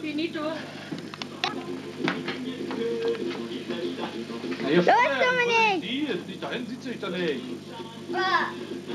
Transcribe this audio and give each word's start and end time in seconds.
Finito. 0.00 0.40
Hier 4.66 4.76
Los, 4.76 4.86
Dominik! 4.86 5.82
Die 5.82 6.06
ist 6.12 6.26
nicht 6.26 6.42
dahin, 6.42 6.66
sieht 6.66 6.82
sich 6.82 6.98
da 6.98 7.10
nicht. 7.10 7.40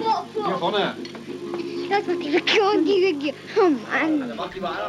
Vor, 0.02 0.26
Hier 0.34 0.44
vor. 0.44 0.60
vorne. 0.60 0.96
Das 1.90 2.08
ist 2.08 2.24
die 2.24 2.36
Region, 2.36 2.86
die 2.86 3.06
Region. 3.06 3.36
Oh 3.58 3.70
Mann. 3.70 4.40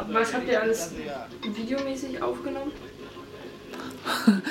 Was 0.09 0.33
habt 0.33 0.47
ihr 0.47 0.61
alles 0.61 0.91
videomäßig 1.41 2.21
aufgenommen? 2.21 2.71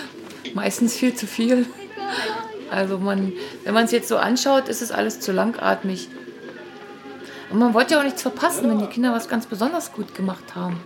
Meistens 0.55 0.97
viel 0.97 1.15
zu 1.15 1.27
viel. 1.27 1.67
Also 2.71 2.99
man, 2.99 3.33
wenn 3.65 3.75
man 3.75 3.85
es 3.87 3.91
jetzt 3.91 4.09
so 4.09 4.17
anschaut, 4.17 4.69
ist 4.69 4.83
es 4.83 4.93
alles 4.93 5.21
zu 5.21 5.33
langatmig. 5.33 6.09
Und 7.53 7.59
man 7.59 7.75
wollte 7.75 7.95
ja 7.95 8.01
auch 8.01 8.05
nichts 8.05 8.23
verpassen, 8.23 8.69
wenn 8.71 8.79
die 8.79 8.87
Kinder 8.87 9.13
was 9.13 9.29
ganz 9.29 9.47
besonders 9.47 9.93
gut 9.93 10.15
gemacht 10.15 10.55
haben. 10.55 10.81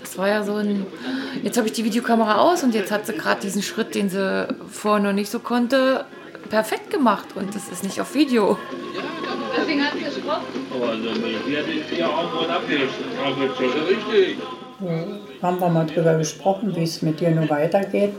Das 0.00 0.18
war 0.18 0.28
ja 0.28 0.42
so 0.44 0.56
ein. 0.56 0.86
Jetzt 1.42 1.56
habe 1.56 1.66
ich 1.66 1.72
die 1.72 1.84
Videokamera 1.84 2.36
aus 2.38 2.62
und 2.62 2.74
jetzt 2.74 2.92
hat 2.92 3.06
sie 3.06 3.14
gerade 3.14 3.40
diesen 3.40 3.62
Schritt, 3.62 3.94
den 3.94 4.08
sie 4.10 4.46
vorher 4.70 5.02
noch 5.02 5.12
nicht 5.12 5.30
so 5.30 5.40
konnte, 5.40 6.04
perfekt 6.50 6.90
gemacht. 6.90 7.28
Und 7.34 7.54
das 7.54 7.68
ist 7.68 7.82
nicht 7.82 8.00
auf 8.00 8.14
Video. 8.14 8.58
Deswegen 9.56 9.82
hat 9.82 9.94
es 9.94 10.14
gesprochen. 10.14 10.44
Aber 10.74 10.90
also, 10.90 11.04
wir 11.04 11.64
sind 11.64 11.98
ja 11.98 12.06
auch 12.06 12.34
mal 12.34 12.50
abgeschlossen. 12.50 13.82
Richtig. 13.88 14.38
haben 15.42 15.60
wir 15.60 15.68
mal 15.68 15.86
drüber 15.86 16.14
gesprochen, 16.14 16.76
wie 16.76 16.84
es 16.84 17.02
mit 17.02 17.20
dir 17.20 17.30
nun 17.30 17.48
weitergeht. 17.48 18.12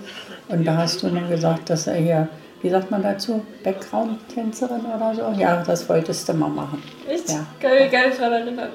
Und 0.48 0.66
da 0.66 0.78
hast 0.78 1.04
du 1.04 1.08
nun 1.08 1.30
gesagt, 1.30 1.70
dass 1.70 1.88
er 1.88 1.96
hier, 1.96 2.28
wie 2.62 2.70
sagt 2.70 2.92
man 2.92 3.02
dazu, 3.02 3.42
Background-Tänzerin 3.64 4.82
oder 4.82 5.14
so? 5.16 5.40
Ja, 5.40 5.64
das 5.64 5.88
wolltest 5.88 6.28
du 6.28 6.34
mal 6.34 6.50
machen. 6.50 6.82
Echt? 7.08 7.30
Ja. 7.30 7.46
Geil, 7.60 7.90
geil 7.90 8.12
dran 8.18 8.34
erinnert. 8.34 8.72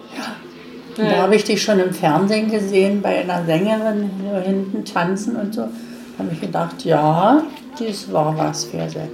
Und 0.97 1.11
da 1.11 1.17
habe 1.17 1.35
ich 1.35 1.45
dich 1.45 1.61
schon 1.63 1.81
im 1.81 1.93
Fernsehen 1.93 2.51
gesehen, 2.51 3.03
bei 3.03 3.21
einer 3.21 3.45
Sängerin 3.45 4.11
hier 4.23 4.41
hinten 4.41 4.85
tanzen 4.85 5.37
und 5.37 5.55
so. 5.55 5.63
Da 5.63 6.25
habe 6.25 6.33
ich 6.33 6.41
gedacht, 6.41 6.85
ja, 6.85 7.43
das 7.79 8.13
war 8.13 8.37
was 8.39 8.65
für 8.67 8.89
sie. 8.89 9.09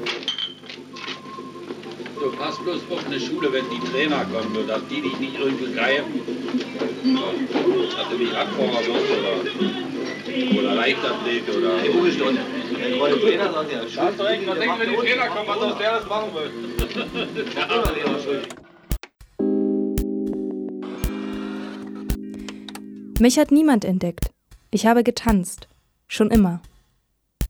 Du 2.16 2.30
pass 2.36 2.58
bloß 2.62 2.80
auf 2.90 3.06
eine 3.06 3.18
Schule, 3.18 3.50
wenn 3.50 3.64
die 3.70 3.80
Trainer 3.90 4.26
kommen, 4.26 4.52
nur 4.52 4.66
dass 4.66 4.80
die 4.90 5.00
dich 5.00 5.18
nicht 5.18 5.38
irgendwie 5.40 5.72
greifen. 5.72 6.20
Nicht 7.02 8.34
Radfahrer 8.34 8.80
wirst 8.84 9.10
oder, 9.18 9.32
oder 10.58 10.74
Leichtathlet 10.74 11.48
oder. 11.56 11.82
Die 11.82 11.88
Ruhestunde. 11.88 12.40
Wenn 12.72 12.98
du 12.98 13.16
Trainer 13.18 13.52
sagst, 13.52 13.72
ja, 13.72 13.80
recht, 13.80 14.16
was 14.16 14.16
denkst 14.26 14.46
du, 14.46 14.80
wenn 14.80 14.90
die 14.90 14.96
Trainer 14.96 15.26
kommen, 15.28 15.48
was 15.48 15.58
aus 15.58 15.78
der 15.78 15.92
das 15.92 16.08
machen 16.08 16.30
will? 16.34 17.44
Der 17.54 17.70
andere 17.70 17.94
Lehrer 17.94 18.18
schuld. 18.20 18.48
Mich 23.20 23.38
hat 23.38 23.50
niemand 23.50 23.84
entdeckt. 23.84 24.30
Ich 24.70 24.86
habe 24.86 25.04
getanzt. 25.04 25.68
Schon 26.08 26.30
immer. 26.30 26.62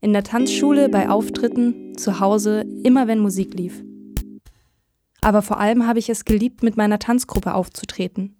In 0.01 0.13
der 0.13 0.23
Tanzschule, 0.23 0.89
bei 0.89 1.09
Auftritten, 1.09 1.97
zu 1.97 2.19
Hause, 2.19 2.65
immer 2.83 3.07
wenn 3.07 3.19
Musik 3.19 3.53
lief. 3.53 3.83
Aber 5.21 5.41
vor 5.43 5.59
allem 5.59 5.87
habe 5.87 5.99
ich 5.99 6.09
es 6.09 6.25
geliebt, 6.25 6.63
mit 6.63 6.75
meiner 6.75 6.99
Tanzgruppe 6.99 7.53
aufzutreten. 7.53 8.35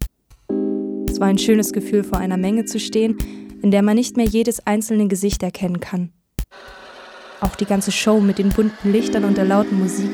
Es 1.08 1.20
war 1.20 1.28
ein 1.28 1.38
schönes 1.38 1.72
Gefühl, 1.72 2.04
vor 2.04 2.18
einer 2.18 2.38
Menge 2.38 2.66
zu 2.66 2.80
stehen, 2.80 3.18
in 3.62 3.72
der 3.72 3.84
man 3.84 3.96
nicht 3.96 4.18
mehr 4.18 4.26
jedes 4.26 4.66
einzelne 4.66 5.08
Gesicht 5.08 5.44
erkennen 5.44 5.80
kann. 5.80 6.12
Auch 7.42 7.56
die 7.56 7.66
ganze 7.66 7.92
Show 7.92 8.20
mit 8.20 8.38
den 8.38 8.50
bunten 8.50 8.92
Lichtern 8.92 9.24
und 9.24 9.38
der 9.38 9.46
lauten 9.46 9.80
Musik. 9.80 10.12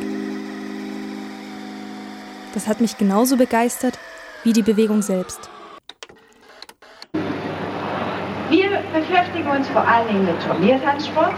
Das 2.53 2.68
hat 2.68 2.81
mich 2.81 2.98
genauso 2.98 3.38
begeistert 3.38 4.00
wie 4.44 4.53
die 4.53 4.62
Bewegung 4.62 5.02
selbst. 5.02 5.50
Wir 8.50 8.81
beschäftigen 8.94 9.50
uns 9.50 9.68
vor 9.69 9.85
allen 9.85 10.08
Dingen 10.08 10.25
mit 10.25 10.41
Turniertanzsport, 10.41 11.35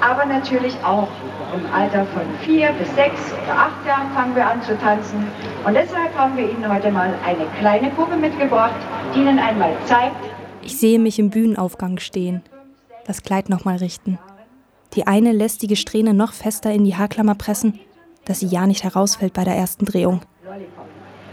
aber 0.00 0.24
natürlich 0.24 0.74
auch 0.82 1.08
im 1.54 1.72
Alter 1.72 2.06
von 2.06 2.22
vier 2.44 2.70
bis 2.72 2.92
sechs 2.94 3.32
oder 3.32 3.52
acht 3.52 3.86
Jahren 3.86 4.10
fangen 4.14 4.34
wir 4.34 4.46
an 4.46 4.62
zu 4.62 4.76
tanzen. 4.78 5.26
Und 5.66 5.74
deshalb 5.74 6.16
haben 6.16 6.36
wir 6.36 6.50
Ihnen 6.50 6.72
heute 6.72 6.90
mal 6.90 7.14
eine 7.24 7.46
kleine 7.58 7.90
Puppe 7.90 8.16
mitgebracht, 8.16 8.76
die 9.14 9.20
Ihnen 9.20 9.38
einmal 9.38 9.72
zeigt, 9.84 10.27
Ich 10.62 10.76
sehe 10.76 10.98
mich 10.98 11.18
im 11.18 11.30
Bühnenaufgang 11.30 11.98
stehen, 11.98 12.42
das 13.06 13.22
Kleid 13.22 13.48
nochmal 13.48 13.76
richten, 13.76 14.18
die 14.94 15.06
eine 15.06 15.32
lästige 15.32 15.76
Strähne 15.76 16.14
noch 16.14 16.32
fester 16.32 16.72
in 16.72 16.84
die 16.84 16.96
Haarklammer 16.96 17.34
pressen, 17.34 17.78
dass 18.24 18.40
sie 18.40 18.46
ja 18.46 18.66
nicht 18.66 18.84
herausfällt 18.84 19.32
bei 19.32 19.44
der 19.44 19.56
ersten 19.56 19.86
Drehung. 19.86 20.20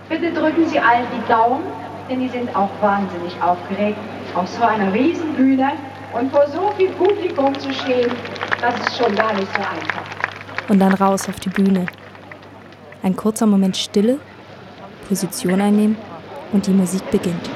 bitte 0.08 0.32
drücken 0.32 0.68
Sie 0.70 0.80
allen 0.80 1.08
die 1.16 1.28
Daumen, 1.28 1.64
denn 2.10 2.20
die 2.20 2.30
sind 2.30 2.56
auch 2.56 2.70
wahnsinnig 2.82 3.34
aufgeregt, 3.42 3.98
auf 4.36 4.48
so 4.48 4.64
einer 4.64 4.94
riesen 4.94 5.34
Bühne 5.34 5.72
und 6.14 6.32
vor 6.32 6.48
so 6.48 6.72
viel 6.78 6.92
Publikum 6.92 7.58
zu 7.60 7.74
stehen, 7.74 8.12
das 8.62 8.80
ist 8.80 8.98
schon 8.98 9.16
gar 9.16 9.34
nicht 9.34 9.48
so 9.54 9.60
einfach. 9.60 10.04
Und 10.70 10.80
dann 10.80 10.94
raus 10.94 11.28
auf 11.28 11.40
die 11.40 11.50
Bühne. 11.50 11.86
Ein 13.04 13.16
kurzer 13.16 13.46
Moment 13.46 13.78
Stille, 13.78 14.20
Position 15.08 15.62
einnehmen 15.62 15.98
und 16.52 16.66
die 16.66 16.72
Musik 16.72 17.10
beginnt. 17.12 17.50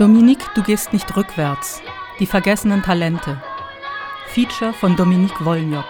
Dominique, 0.00 0.54
du 0.54 0.62
gehst 0.62 0.94
nicht 0.94 1.14
rückwärts. 1.14 1.82
Die 2.20 2.24
vergessenen 2.24 2.82
Talente. 2.82 3.38
Feature 4.28 4.72
von 4.72 4.96
Dominique 4.96 5.44
Wolniok. 5.44 5.84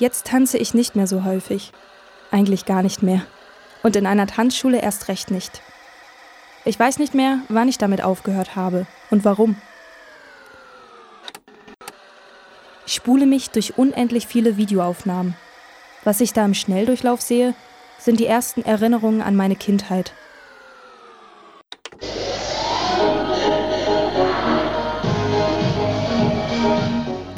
Jetzt 0.00 0.26
tanze 0.26 0.58
ich 0.58 0.74
nicht 0.74 0.96
mehr 0.96 1.06
so 1.06 1.22
häufig. 1.22 1.70
Eigentlich 2.32 2.64
gar 2.64 2.82
nicht 2.82 3.04
mehr. 3.04 3.22
Und 3.84 3.94
in 3.94 4.08
einer 4.08 4.26
Tanzschule 4.26 4.82
erst 4.82 5.06
recht 5.06 5.30
nicht. 5.30 5.62
Ich 6.64 6.76
weiß 6.76 6.98
nicht 6.98 7.14
mehr, 7.14 7.42
wann 7.48 7.68
ich 7.68 7.78
damit 7.78 8.02
aufgehört 8.02 8.56
habe 8.56 8.88
und 9.12 9.24
warum. 9.24 9.54
Ich 12.84 12.94
spule 12.94 13.26
mich 13.26 13.50
durch 13.50 13.78
unendlich 13.78 14.26
viele 14.26 14.56
Videoaufnahmen. 14.56 15.36
Was 16.02 16.20
ich 16.20 16.32
da 16.32 16.44
im 16.44 16.54
Schnelldurchlauf 16.54 17.20
sehe, 17.20 17.54
sind 18.02 18.18
die 18.18 18.26
ersten 18.26 18.62
Erinnerungen 18.62 19.22
an 19.22 19.36
meine 19.36 19.54
Kindheit. 19.54 20.12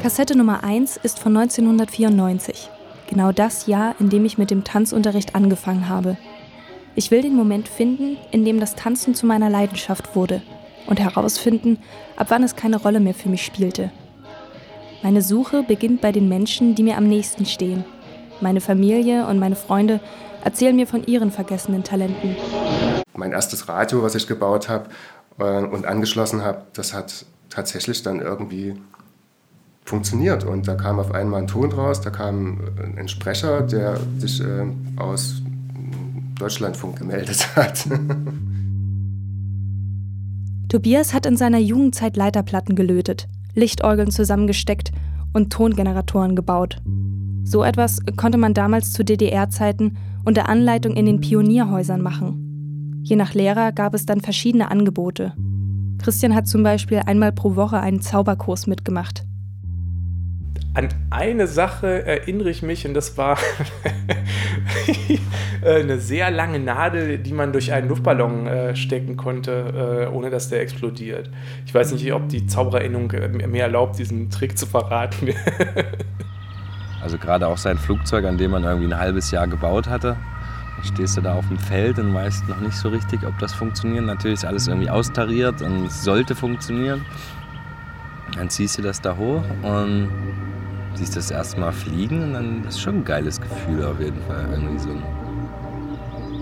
Kassette 0.01 0.35
Nummer 0.35 0.63
1 0.63 0.97
ist 0.97 1.19
von 1.19 1.37
1994. 1.37 2.69
Genau 3.07 3.31
das 3.31 3.67
Jahr, 3.67 3.95
in 3.99 4.09
dem 4.09 4.25
ich 4.25 4.39
mit 4.39 4.49
dem 4.49 4.63
Tanzunterricht 4.63 5.35
angefangen 5.35 5.87
habe. 5.87 6.17
Ich 6.95 7.11
will 7.11 7.21
den 7.21 7.35
Moment 7.35 7.67
finden, 7.67 8.17
in 8.31 8.43
dem 8.43 8.59
das 8.59 8.75
Tanzen 8.75 9.13
zu 9.13 9.27
meiner 9.27 9.49
Leidenschaft 9.49 10.15
wurde 10.15 10.41
und 10.87 10.99
herausfinden, 10.99 11.77
ab 12.15 12.27
wann 12.29 12.43
es 12.43 12.55
keine 12.55 12.77
Rolle 12.77 12.99
mehr 12.99 13.13
für 13.13 13.29
mich 13.29 13.45
spielte. 13.45 13.91
Meine 15.03 15.21
Suche 15.21 15.61
beginnt 15.61 16.01
bei 16.01 16.11
den 16.11 16.27
Menschen, 16.27 16.73
die 16.73 16.83
mir 16.83 16.97
am 16.97 17.07
nächsten 17.07 17.45
stehen. 17.45 17.83
Meine 18.41 18.61
Familie 18.61 19.27
und 19.27 19.39
meine 19.39 19.55
Freunde 19.55 19.99
erzählen 20.45 20.75
mir 20.75 20.87
von 20.87 21.03
ihren 21.05 21.31
vergessenen 21.31 21.83
Talenten. 21.83 22.35
Mein 23.15 23.33
erstes 23.33 23.67
Radio, 23.67 24.03
was 24.03 24.15
ich 24.15 24.27
gebaut 24.27 24.69
habe 24.69 24.89
äh, 25.39 25.63
und 25.63 25.85
angeschlossen 25.85 26.43
habe, 26.43 26.61
das 26.73 26.93
hat 26.93 27.25
tatsächlich 27.49 28.03
dann 28.03 28.21
irgendwie 28.21 28.75
funktioniert. 29.83 30.43
Und 30.43 30.67
da 30.67 30.75
kam 30.75 30.99
auf 30.99 31.11
einmal 31.11 31.41
ein 31.41 31.47
Ton 31.47 31.71
raus, 31.71 31.99
da 31.99 32.11
kam 32.11 32.59
äh, 32.77 32.99
ein 32.99 33.07
Sprecher, 33.07 33.63
der 33.63 33.97
sich 34.19 34.39
äh, 34.39 34.67
aus 34.97 35.41
Deutschlandfunk 36.37 36.99
gemeldet 36.99 37.47
hat. 37.55 37.87
Tobias 40.69 41.13
hat 41.13 41.25
in 41.25 41.37
seiner 41.37 41.59
Jugendzeit 41.59 42.17
Leiterplatten 42.17 42.75
gelötet, 42.75 43.27
Lichtorgeln 43.55 44.11
zusammengesteckt 44.11 44.91
und 45.33 45.51
Tongeneratoren 45.51 46.35
gebaut. 46.35 46.81
So 47.43 47.63
etwas 47.63 47.99
konnte 48.15 48.37
man 48.37 48.53
damals 48.53 48.91
zu 48.91 49.03
DDR-Zeiten 49.03 49.97
unter 50.25 50.49
Anleitung 50.49 50.95
in 50.95 51.05
den 51.05 51.21
Pionierhäusern 51.21 52.01
machen. 52.01 53.01
Je 53.03 53.15
nach 53.15 53.33
Lehrer 53.33 53.71
gab 53.71 53.93
es 53.93 54.05
dann 54.05 54.19
verschiedene 54.19 54.71
Angebote. 54.71 55.33
Christian 56.01 56.35
hat 56.35 56.47
zum 56.47 56.63
Beispiel 56.63 57.01
einmal 57.05 57.31
pro 57.31 57.55
Woche 57.55 57.79
einen 57.79 58.01
Zauberkurs 58.01 58.67
mitgemacht. 58.67 59.23
An 60.73 60.89
eine 61.09 61.47
Sache 61.47 62.05
erinnere 62.05 62.49
ich 62.49 62.61
mich 62.61 62.85
und 62.85 62.95
das 62.95 63.17
war 63.17 63.37
eine 65.65 65.99
sehr 65.99 66.31
lange 66.31 66.59
Nadel, 66.59 67.17
die 67.17 67.31
man 67.31 67.53
durch 67.53 67.71
einen 67.71 67.87
Luftballon 67.87 68.47
äh, 68.47 68.75
stecken 68.75 69.15
konnte, 69.15 70.07
äh, 70.11 70.13
ohne 70.13 70.29
dass 70.29 70.49
der 70.49 70.59
explodiert. 70.61 71.29
Ich 71.65 71.73
weiß 71.73 71.93
nicht, 71.93 72.11
ob 72.11 72.27
die 72.27 72.45
Zaubererinnung 72.45 73.13
mir 73.47 73.63
erlaubt, 73.63 73.99
diesen 73.99 74.29
Trick 74.29 74.57
zu 74.57 74.65
verraten. 74.65 75.29
also 77.05 77.19
gerade 77.19 77.47
auch 77.47 77.57
sein 77.57 77.77
Flugzeug, 77.77 78.25
an 78.25 78.39
dem 78.39 78.49
man 78.49 78.63
irgendwie 78.63 78.87
ein 78.87 78.99
halbes 78.99 79.29
Jahr 79.29 79.47
gebaut 79.47 79.87
hatte. 79.87 80.17
Dann 80.75 80.85
stehst 80.85 81.15
du 81.15 81.21
da 81.21 81.35
auf 81.35 81.47
dem 81.47 81.59
Feld 81.59 81.99
und 81.99 82.11
weißt 82.15 82.49
noch 82.49 82.59
nicht 82.59 82.75
so 82.75 82.89
richtig, 82.89 83.23
ob 83.27 83.37
das 83.37 83.53
funktioniert. 83.53 84.03
Natürlich 84.03 84.39
ist 84.39 84.45
alles 84.45 84.67
irgendwie 84.67 84.89
austariert 84.89 85.61
und 85.61 85.85
es 85.85 86.03
sollte 86.03 86.33
funktionieren. 86.33 87.05
Dann 88.35 88.49
ziehst 88.49 88.79
du 88.79 88.81
das 88.81 89.01
da 89.01 89.15
hoch 89.15 89.43
und 89.61 90.09
siehst 90.95 91.15
das 91.15 91.29
erste 91.29 91.59
Mal 91.59 91.71
fliegen 91.71 92.23
und 92.23 92.33
dann 92.33 92.63
ist 92.67 92.81
schon 92.81 92.95
ein 92.95 93.05
geiles 93.05 93.39
Gefühl 93.39 93.85
auf 93.85 93.99
jeden 93.99 94.19
Fall. 94.23 94.47
Irgendwie 94.51 94.79
so. 94.79 94.89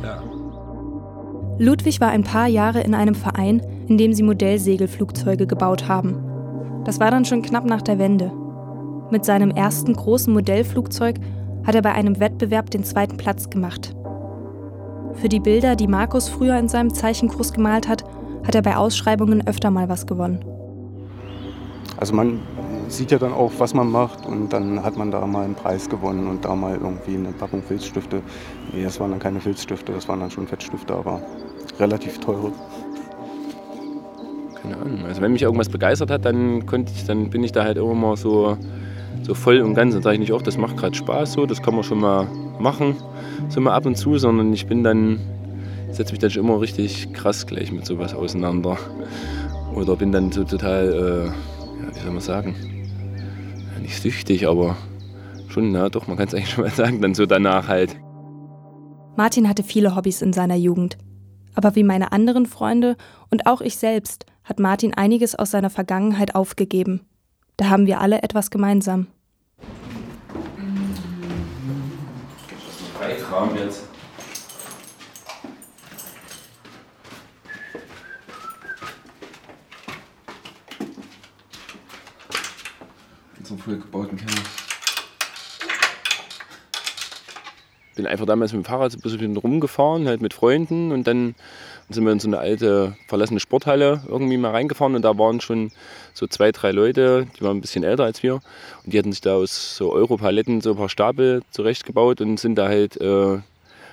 Ja. 0.01 0.23
Ludwig 1.59 1.99
war 1.99 2.09
ein 2.09 2.23
paar 2.23 2.47
Jahre 2.47 2.79
in 2.79 2.95
einem 2.95 3.15
Verein, 3.15 3.61
in 3.89 3.97
dem 3.97 4.13
sie 4.13 4.23
Modellsegelflugzeuge 4.23 5.45
gebaut 5.45 5.89
haben. 5.89 6.15
Das 6.85 7.01
war 7.01 7.11
dann 7.11 7.25
schon 7.25 7.41
knapp 7.41 7.65
nach 7.65 7.81
der 7.81 7.99
Wende. 7.99 8.31
Mit 9.13 9.25
seinem 9.25 9.51
ersten 9.51 9.93
großen 9.93 10.33
Modellflugzeug 10.33 11.17
hat 11.67 11.75
er 11.75 11.83
bei 11.83 11.91
einem 11.91 12.19
Wettbewerb 12.19 12.71
den 12.71 12.83
zweiten 12.83 13.15
Platz 13.15 13.47
gemacht. 13.47 13.95
Für 15.13 15.29
die 15.29 15.39
Bilder, 15.39 15.75
die 15.75 15.87
Markus 15.87 16.29
früher 16.29 16.57
in 16.57 16.67
seinem 16.67 16.91
Zeichenkurs 16.91 17.53
gemalt 17.53 17.87
hat, 17.87 18.03
hat 18.43 18.55
er 18.55 18.63
bei 18.63 18.75
Ausschreibungen 18.75 19.45
öfter 19.45 19.69
mal 19.69 19.87
was 19.87 20.07
gewonnen. 20.07 20.43
Also 21.97 22.15
man 22.15 22.39
sieht 22.87 23.11
ja 23.11 23.19
dann 23.19 23.33
auch, 23.33 23.51
was 23.59 23.75
man 23.75 23.91
macht 23.91 24.25
und 24.25 24.51
dann 24.51 24.83
hat 24.83 24.97
man 24.97 25.11
da 25.11 25.23
mal 25.27 25.45
einen 25.45 25.53
Preis 25.53 25.87
gewonnen 25.87 26.25
und 26.25 26.43
da 26.43 26.55
mal 26.55 26.73
irgendwie 26.73 27.13
eine 27.13 27.33
Packung 27.33 27.61
Filzstifte. 27.61 28.23
Nee, 28.73 28.83
das 28.83 28.99
waren 28.99 29.11
dann 29.11 29.19
keine 29.19 29.39
Filzstifte, 29.39 29.91
das 29.91 30.07
waren 30.07 30.21
dann 30.21 30.31
schon 30.31 30.47
Fettstifte, 30.47 30.95
aber 30.95 31.21
relativ 31.79 32.17
teure. 32.17 32.51
Keine 34.59 34.75
Ahnung. 34.77 35.05
Also 35.05 35.21
wenn 35.21 35.33
mich 35.33 35.43
irgendwas 35.43 35.69
begeistert 35.69 36.09
hat, 36.09 36.25
dann 36.25 36.63
ich, 36.95 37.05
dann 37.05 37.29
bin 37.29 37.43
ich 37.43 37.51
da 37.51 37.63
halt 37.63 37.77
immer 37.77 37.93
mal 37.93 38.17
so, 38.17 38.57
so 39.23 39.33
voll 39.33 39.61
und 39.61 39.73
ganz. 39.73 39.93
Dann 39.93 40.03
sage 40.03 40.15
ich 40.15 40.19
nicht 40.19 40.33
auch, 40.33 40.41
das 40.41 40.57
macht 40.57 40.77
gerade 40.77 40.95
Spaß 40.95 41.33
so, 41.33 41.45
das 41.45 41.61
kann 41.61 41.75
man 41.75 41.83
schon 41.83 41.99
mal 41.99 42.27
machen, 42.59 42.95
so 43.49 43.61
mal 43.61 43.73
ab 43.73 43.85
und 43.85 43.97
zu, 43.97 44.17
sondern 44.17 44.53
ich 44.53 44.67
bin 44.67 44.83
dann, 44.83 45.19
setze 45.91 46.11
mich 46.11 46.19
dann 46.19 46.29
schon 46.29 46.43
immer 46.43 46.61
richtig 46.61 47.11
krass 47.13 47.45
gleich 47.45 47.71
mit 47.71 47.85
sowas 47.85 48.13
auseinander. 48.13 48.77
Oder 49.75 49.95
bin 49.95 50.11
dann 50.11 50.31
so 50.31 50.43
total, 50.43 50.93
äh, 50.93 51.25
ja, 51.27 51.95
wie 51.95 51.99
soll 51.99 52.11
man 52.11 52.21
sagen, 52.21 52.55
ja, 53.75 53.81
nicht 53.81 53.99
süchtig, 53.99 54.47
aber 54.47 54.77
schon, 55.47 55.71
na 55.71 55.89
doch, 55.89 56.07
man 56.07 56.17
kann 56.17 56.27
es 56.27 56.33
eigentlich 56.35 56.49
schon 56.49 56.63
mal 56.63 56.71
sagen, 56.71 57.01
dann 57.01 57.15
so 57.15 57.25
danach 57.25 57.67
halt. 57.67 57.95
Martin 59.15 59.47
hatte 59.47 59.63
viele 59.63 59.95
Hobbys 59.95 60.21
in 60.21 60.33
seiner 60.33 60.55
Jugend. 60.55 60.97
Aber 61.55 61.75
wie 61.75 61.83
meine 61.83 62.11
anderen 62.11 62.47
Freunde 62.47 62.97
und 63.29 63.45
auch 63.45 63.61
ich 63.61 63.77
selbst 63.77 64.25
hat 64.43 64.59
Martin 64.59 64.93
einiges 64.93 65.35
aus 65.35 65.51
seiner 65.51 65.69
Vergangenheit 65.69 66.35
aufgegeben. 66.35 67.01
Da 67.57 67.69
haben 67.69 67.85
wir 67.85 68.01
alle 68.01 68.23
etwas 68.23 68.49
gemeinsam. 68.49 69.07
In 83.37 83.45
so 83.45 83.53
einem 83.55 83.63
voll 83.63 83.77
gebauten 83.77 84.17
Keller. 84.17 84.41
bin 87.95 88.07
einfach 88.07 88.25
damals 88.25 88.53
mit 88.53 88.63
dem 88.63 88.65
Fahrrad 88.65 88.91
so 88.91 88.97
ein 88.97 89.01
bisschen 89.01 89.37
rumgefahren, 89.37 90.07
halt 90.07 90.21
mit 90.21 90.33
Freunden 90.33 90.91
und 90.91 91.07
dann 91.07 91.35
sind 91.89 92.05
wir 92.05 92.11
in 92.11 92.19
so 92.19 92.27
eine 92.27 92.39
alte 92.39 92.95
verlassene 93.07 93.39
Sporthalle 93.39 94.01
irgendwie 94.07 94.37
mal 94.37 94.51
reingefahren 94.51 94.95
und 94.95 95.03
da 95.03 95.17
waren 95.17 95.41
schon 95.41 95.71
so 96.13 96.27
zwei, 96.27 96.51
drei 96.51 96.71
Leute, 96.71 97.27
die 97.37 97.41
waren 97.41 97.57
ein 97.57 97.61
bisschen 97.61 97.83
älter 97.83 98.03
als 98.03 98.23
wir 98.23 98.35
und 98.35 98.93
die 98.93 98.97
hatten 98.97 99.11
sich 99.11 99.21
da 99.21 99.35
aus 99.35 99.75
so 99.75 99.91
Europaletten 99.91 100.61
so 100.61 100.71
ein 100.71 100.77
paar 100.77 100.89
Stapel 100.89 101.41
zurechtgebaut 101.51 102.21
und 102.21 102.39
sind 102.39 102.55
da 102.55 102.67
halt 102.67 102.99
äh, 103.01 103.39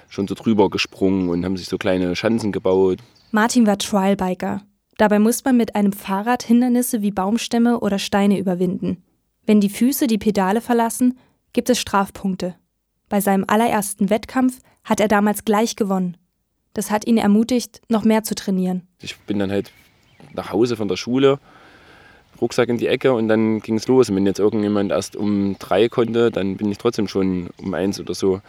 schon 0.09 0.29
so 0.29 0.35
drüber 0.35 0.71
gesprungen 0.71 1.29
und 1.29 1.45
haben 1.45 1.57
sich 1.57 1.69
so 1.69 1.79
kleine 1.79 2.17
Schanzen 2.17 2.53
gebaut. 2.53 2.99
Martin 3.31 3.67
war 3.67 3.79
Trialbiker. 3.79 4.63
Dabei 4.99 5.19
muss 5.19 5.45
man 5.45 5.57
mit 5.57 5.77
einem 5.77 5.93
Fahrrad 5.93 6.43
Hindernisse 6.43 7.01
wie 7.01 7.11
Baumstämme 7.11 7.81
oder 7.81 7.99
Steine 7.99 8.39
überwinden. 8.39 9.03
Wenn 9.47 9.61
die 9.61 9.71
Füße 9.71 10.07
die 10.07 10.19
Pedale 10.19 10.61
verlassen, 10.61 11.19
gibt 11.53 11.71
es 11.71 11.79
Strafpunkte. 11.79 12.55
Bei 13.09 13.21
seinem 13.21 13.45
allerersten 13.49 14.11
Wettkampf 14.11 14.61
hat 14.85 15.01
er 15.01 15.09
damals 15.09 15.45
gleich 15.45 15.75
gewonnen. 15.77 16.17
Das 16.75 16.91
hat 16.91 17.07
ihn 17.07 17.19
ermutigt, 17.19 17.81
noch 17.89 18.05
mehr 18.05 18.23
zu 18.23 18.35
trainieren. 18.35 18.83
Ich 19.01 19.19
bin 19.21 19.39
dann 19.39 19.51
halt 19.51 19.73
nach 20.35 20.53
Hause 20.53 20.77
von 20.77 20.89
der 20.89 20.97
Schule, 20.97 21.39
Rucksack 22.41 22.69
in 22.69 22.79
die 22.79 22.87
Ecke 22.87 23.13
und 23.13 23.29
dann 23.29 23.61
ging 23.61 23.77
es 23.77 23.89
los. 23.89 24.09
Und 24.09 24.17
wenn 24.17 24.27
jetzt 24.27 24.39
irgendjemand 24.39 24.93
erst 24.93 25.17
um 25.17 25.57
drei 25.59 25.89
konnte, 25.89 26.31
dann 26.31 26.57
bin 26.57 26.71
ich 26.71 26.79
trotzdem 26.79 27.09
schon 27.09 27.51
um 27.59 27.75
eins 27.75 28.01
oder 28.01 28.15
so 28.15 28.41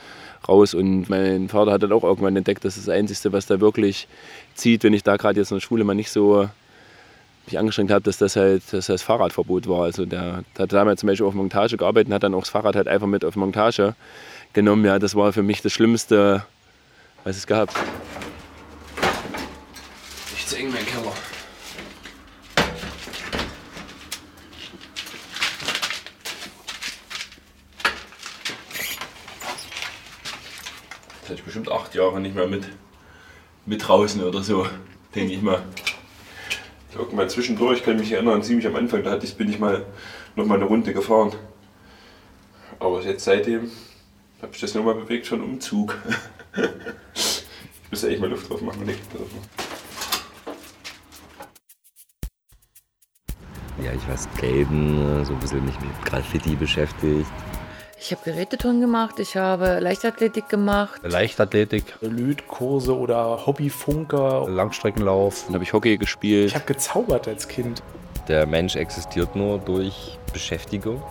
raus. 0.48 0.74
Und 0.74 1.10
mein 1.10 1.50
Vater 1.50 1.72
hat 1.72 1.84
dann 1.84 1.92
auch 1.92 2.04
irgendwann 2.04 2.36
entdeckt, 2.36 2.64
dass 2.64 2.76
das 2.76 2.88
Einzige, 2.88 3.34
was 3.34 3.48
da 3.48 3.60
wirklich 3.60 4.08
zieht, 4.56 4.84
wenn 4.84 4.94
ich 4.94 5.04
da 5.04 5.18
gerade 5.18 5.40
jetzt 5.40 5.52
in 5.52 5.58
der 5.58 5.62
Schule 5.62 5.84
mal 5.84 5.94
nicht 5.96 6.12
so 6.12 6.48
mich 7.48 7.58
angestrengt 7.58 7.92
habe, 7.92 8.04
dass 8.04 8.18
das 8.18 8.36
halt 8.36 8.62
dass 8.72 8.86
das 8.86 9.02
Fahrradverbot 9.02 9.68
war. 9.68 9.84
Also 9.84 10.06
der, 10.06 10.44
der 10.56 10.64
hat 10.64 10.74
damals 10.74 11.00
zum 11.00 11.08
Beispiel 11.08 11.26
auf 11.26 11.34
Montage 11.34 11.76
gearbeitet 11.76 12.10
und 12.10 12.14
hat 12.14 12.24
dann 12.24 12.34
auch 12.36 12.42
das 12.42 12.50
Fahrrad 12.50 12.76
halt 12.76 12.88
einfach 12.88 13.08
mit 13.08 13.26
auf 13.26 13.36
Montage 13.36 13.96
genommen. 14.54 14.86
Ja, 14.86 15.00
das 15.00 15.16
war 15.16 15.34
für 15.34 15.44
mich 15.44 15.62
das 15.62 15.74
Schlimmste, 15.74 16.46
was 17.24 17.38
es 17.38 17.48
gab. 17.48 17.74
Ich 20.36 20.46
zu 20.46 20.56
eng, 20.56 20.72
mein 20.72 20.86
Keller. 20.86 21.12
Das 31.22 31.30
hatte 31.30 31.34
ich 31.36 31.44
bestimmt 31.44 31.72
acht 31.72 31.91
Jahre 32.02 32.20
nicht 32.20 32.36
mehr 32.36 32.48
mit, 32.48 32.64
mit 33.66 33.88
draußen 33.88 34.24
oder 34.24 34.42
so, 34.42 34.66
denke 35.16 35.34
ich 35.34 35.42
mal. 35.42 35.62
Irgendwann 36.96 37.30
zwischendurch, 37.30 37.84
kann 37.84 37.96
ich 37.96 38.02
mich 38.02 38.12
erinnern, 38.12 38.44
ziemlich 38.44 38.68
am 38.68 38.76
Anfang, 38.76 39.04
da 39.04 39.16
bin 39.16 39.50
ich 39.50 39.60
mal 39.60 39.86
noch 40.36 40.46
mal 40.46 40.56
eine 40.56 40.66
Runde 40.66 40.94
gefahren. 40.94 41.32
Aber 42.80 43.02
jetzt 43.02 43.24
seitdem 43.24 43.72
habe 44.42 44.52
ich 44.54 44.60
das 44.60 44.74
nur 44.74 44.84
mal 44.84 44.96
bewegt, 44.96 45.28
schon 45.28 45.42
Umzug. 45.42 45.98
ich 47.14 47.92
müsste 47.92 48.08
eigentlich 48.08 48.20
mal 48.20 48.30
Luft 48.30 48.50
drauf 48.50 48.62
machen. 48.62 48.84
Nicht 48.84 49.00
drauf 49.14 49.28
Ja, 53.84 53.94
ich 53.94 54.08
war 54.08 54.18
Skaten, 54.18 55.26
so 55.26 55.34
ein 55.34 55.40
bisschen 55.40 55.66
mich 55.66 55.80
mit 55.80 56.06
Graffiti 56.06 56.56
beschäftigt. 56.56 57.32
Ich 58.04 58.12
habe 58.12 58.24
Geräteturnen 58.26 58.82
gemacht, 58.82 59.20
ich 59.20 59.38
habe 59.38 59.78
Leichtathletik 59.80 60.50
gemacht. 60.50 61.00
Leichtathletik. 61.04 61.84
Lötkurse 62.02 62.98
oder 62.98 63.46
Hobbyfunker. 63.46 64.50
Langstreckenlauf. 64.50 65.44
Dann 65.46 65.54
habe 65.54 65.64
ich 65.64 65.72
Hockey 65.72 66.00
gespielt. 66.00 66.48
Ich 66.48 66.56
habe 66.56 66.66
gezaubert 66.66 67.28
als 67.28 67.48
Kind. 67.48 67.84
Der 68.28 68.48
Mensch 68.48 68.76
existiert 68.76 69.36
nur 69.36 69.60
durch 69.60 70.18
Beschäftigung. 70.34 71.04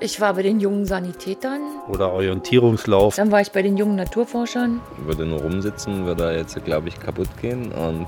Ich 0.00 0.22
war 0.22 0.32
bei 0.32 0.42
den 0.42 0.58
jungen 0.58 0.86
Sanitätern. 0.86 1.60
Oder 1.86 2.14
Orientierungslauf. 2.14 3.16
Dann 3.16 3.30
war 3.30 3.42
ich 3.42 3.52
bei 3.52 3.60
den 3.60 3.76
jungen 3.76 3.96
Naturforschern. 3.96 4.80
Würde 5.04 5.26
nur 5.26 5.42
rumsitzen, 5.42 6.06
würde 6.06 6.34
jetzt, 6.34 6.64
glaube 6.64 6.88
ich, 6.88 6.98
kaputt 6.98 7.28
gehen. 7.42 7.72
Und 7.72 8.06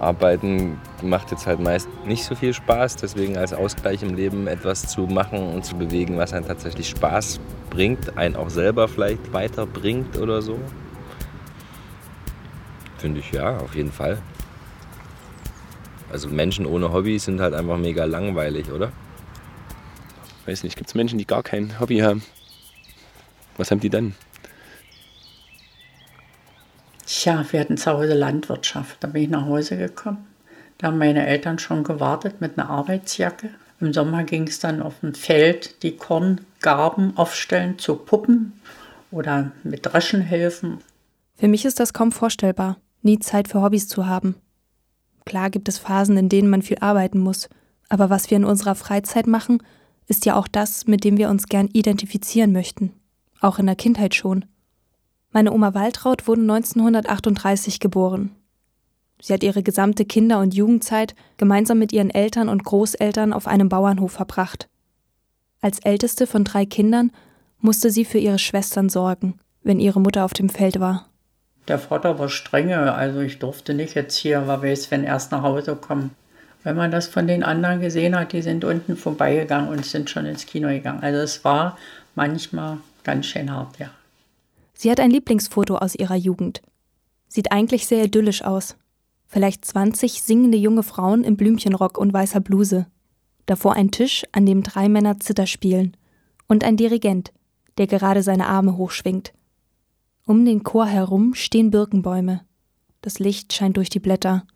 Arbeiten 0.00 0.78
macht 1.02 1.30
jetzt 1.30 1.46
halt 1.46 1.60
meist 1.60 1.88
nicht 2.04 2.24
so 2.24 2.34
viel 2.34 2.54
Spaß. 2.54 2.96
Deswegen 2.96 3.36
als 3.36 3.52
Ausgleich 3.52 4.02
im 4.02 4.14
Leben 4.14 4.46
etwas 4.46 4.88
zu 4.88 5.02
machen 5.02 5.54
und 5.54 5.64
zu 5.64 5.76
bewegen, 5.76 6.16
was 6.16 6.32
einen 6.32 6.46
tatsächlich 6.46 6.88
Spaß 6.88 7.40
bringt, 7.70 8.16
einen 8.16 8.36
auch 8.36 8.50
selber 8.50 8.88
vielleicht 8.88 9.32
weiterbringt 9.32 10.18
oder 10.18 10.42
so. 10.42 10.58
Finde 12.98 13.20
ich 13.20 13.30
ja, 13.32 13.58
auf 13.58 13.74
jeden 13.74 13.92
Fall. 13.92 14.18
Also 16.10 16.28
Menschen 16.28 16.66
ohne 16.66 16.92
Hobby 16.92 17.18
sind 17.18 17.40
halt 17.40 17.54
einfach 17.54 17.76
mega 17.76 18.04
langweilig, 18.04 18.72
oder? 18.72 18.92
Weiß 20.46 20.62
nicht, 20.62 20.76
gibt 20.76 20.88
es 20.88 20.94
Menschen, 20.94 21.18
die 21.18 21.26
gar 21.26 21.42
kein 21.42 21.78
Hobby 21.78 21.98
haben? 21.98 22.22
Was 23.58 23.70
haben 23.70 23.80
die 23.80 23.90
dann? 23.90 24.14
Tja, 27.08 27.42
wir 27.50 27.60
hatten 27.60 27.78
zu 27.78 27.90
Hause 27.90 28.12
Landwirtschaft. 28.12 28.98
Da 29.00 29.08
bin 29.08 29.22
ich 29.22 29.28
nach 29.30 29.46
Hause 29.46 29.78
gekommen. 29.78 30.26
Da 30.76 30.88
haben 30.88 30.98
meine 30.98 31.26
Eltern 31.26 31.58
schon 31.58 31.82
gewartet 31.82 32.42
mit 32.42 32.58
einer 32.58 32.68
Arbeitsjacke. 32.68 33.48
Im 33.80 33.94
Sommer 33.94 34.24
ging 34.24 34.46
es 34.46 34.58
dann 34.58 34.82
auf 34.82 35.00
dem 35.00 35.14
Feld 35.14 35.82
die 35.82 35.96
Korngarben 35.96 37.16
aufstellen 37.16 37.78
zu 37.78 37.96
Puppen 37.96 38.60
oder 39.10 39.52
mit 39.64 39.86
Dreschen 39.86 40.20
helfen. 40.20 40.80
Für 41.36 41.48
mich 41.48 41.64
ist 41.64 41.80
das 41.80 41.94
kaum 41.94 42.12
vorstellbar, 42.12 42.76
nie 43.00 43.18
Zeit 43.20 43.48
für 43.48 43.62
Hobbys 43.62 43.88
zu 43.88 44.06
haben. 44.06 44.34
Klar 45.24 45.48
gibt 45.48 45.70
es 45.70 45.78
Phasen, 45.78 46.18
in 46.18 46.28
denen 46.28 46.50
man 46.50 46.60
viel 46.60 46.78
arbeiten 46.80 47.20
muss, 47.20 47.48
aber 47.88 48.10
was 48.10 48.30
wir 48.30 48.36
in 48.36 48.44
unserer 48.44 48.74
Freizeit 48.74 49.26
machen, 49.26 49.62
ist 50.08 50.26
ja 50.26 50.36
auch 50.36 50.46
das, 50.46 50.86
mit 50.86 51.04
dem 51.04 51.16
wir 51.16 51.30
uns 51.30 51.46
gern 51.46 51.68
identifizieren 51.68 52.52
möchten. 52.52 52.92
Auch 53.40 53.58
in 53.58 53.64
der 53.64 53.76
Kindheit 53.76 54.14
schon. 54.14 54.44
Meine 55.30 55.52
Oma 55.52 55.74
Waltraud 55.74 56.26
wurde 56.26 56.40
1938 56.42 57.80
geboren. 57.80 58.34
Sie 59.20 59.32
hat 59.32 59.42
ihre 59.42 59.62
gesamte 59.62 60.04
Kinder- 60.04 60.40
und 60.40 60.54
Jugendzeit 60.54 61.14
gemeinsam 61.36 61.78
mit 61.78 61.92
ihren 61.92 62.10
Eltern 62.10 62.48
und 62.48 62.64
Großeltern 62.64 63.32
auf 63.32 63.46
einem 63.46 63.68
Bauernhof 63.68 64.12
verbracht. 64.12 64.68
Als 65.60 65.80
älteste 65.80 66.26
von 66.26 66.44
drei 66.44 66.64
Kindern 66.66 67.10
musste 67.60 67.90
sie 67.90 68.04
für 68.04 68.18
ihre 68.18 68.38
Schwestern 68.38 68.88
sorgen, 68.88 69.38
wenn 69.62 69.80
ihre 69.80 70.00
Mutter 70.00 70.24
auf 70.24 70.32
dem 70.32 70.48
Feld 70.48 70.78
war. 70.78 71.06
Der 71.66 71.78
Vater 71.78 72.18
war 72.18 72.28
strenge, 72.28 72.94
also 72.94 73.20
ich 73.20 73.38
durfte 73.38 73.74
nicht 73.74 73.94
jetzt 73.94 74.16
hier, 74.16 74.44
wer 74.46 74.62
weiß, 74.62 74.90
wenn 74.90 75.04
erst 75.04 75.32
nach 75.32 75.42
Hause 75.42 75.76
kommen. 75.76 76.12
Wenn 76.62 76.76
man 76.76 76.90
das 76.90 77.06
von 77.06 77.26
den 77.26 77.42
anderen 77.42 77.80
gesehen 77.80 78.16
hat, 78.16 78.32
die 78.32 78.42
sind 78.42 78.64
unten 78.64 78.96
vorbeigegangen 78.96 79.68
und 79.68 79.84
sind 79.84 80.08
schon 80.08 80.26
ins 80.26 80.46
Kino 80.46 80.68
gegangen. 80.68 81.02
Also 81.02 81.18
es 81.18 81.44
war 81.44 81.76
manchmal 82.14 82.78
ganz 83.04 83.26
schön 83.26 83.52
hart, 83.52 83.78
ja. 83.78 83.90
Sie 84.80 84.92
hat 84.92 85.00
ein 85.00 85.10
Lieblingsfoto 85.10 85.76
aus 85.76 85.96
ihrer 85.96 86.14
Jugend. 86.14 86.62
Sieht 87.26 87.50
eigentlich 87.50 87.88
sehr 87.88 88.04
idyllisch 88.04 88.42
aus. 88.42 88.76
Vielleicht 89.26 89.64
20 89.64 90.22
singende 90.22 90.56
junge 90.56 90.84
Frauen 90.84 91.24
im 91.24 91.36
Blümchenrock 91.36 91.98
und 91.98 92.12
weißer 92.12 92.38
Bluse. 92.38 92.86
Davor 93.44 93.72
ein 93.72 93.90
Tisch, 93.90 94.24
an 94.30 94.46
dem 94.46 94.62
drei 94.62 94.88
Männer 94.88 95.18
Zither 95.18 95.48
spielen. 95.48 95.96
Und 96.46 96.62
ein 96.62 96.76
Dirigent, 96.76 97.32
der 97.76 97.88
gerade 97.88 98.22
seine 98.22 98.46
Arme 98.46 98.76
hochschwingt. 98.76 99.32
Um 100.24 100.44
den 100.44 100.62
Chor 100.62 100.86
herum 100.86 101.34
stehen 101.34 101.72
Birkenbäume. 101.72 102.42
Das 103.00 103.18
Licht 103.18 103.52
scheint 103.52 103.78
durch 103.78 103.90
die 103.90 103.98
Blätter. 103.98 104.46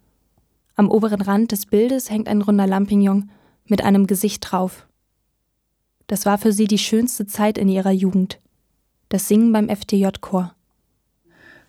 Am 0.77 0.89
oberen 0.89 1.21
Rand 1.21 1.51
des 1.51 1.67
Bildes 1.67 2.11
hängt 2.11 2.29
ein 2.29 2.43
runder 2.43 2.69
Lampignon 2.69 3.29
mit 3.65 3.83
einem 3.83 4.07
Gesicht 4.07 4.53
drauf. 4.53 4.87
Das 6.07 6.27
war 6.27 6.39
für 6.39 6.53
sie 6.53 6.69
die 6.69 6.79
schönste 6.79 7.27
Zeit 7.27 7.59
in 7.59 7.69
ihrer 7.69 7.91
Jugend. 7.91 8.39
Das 9.13 9.29
Singen 9.29 9.53
beim 9.53 9.69
FDJ-Chor. 9.69 10.55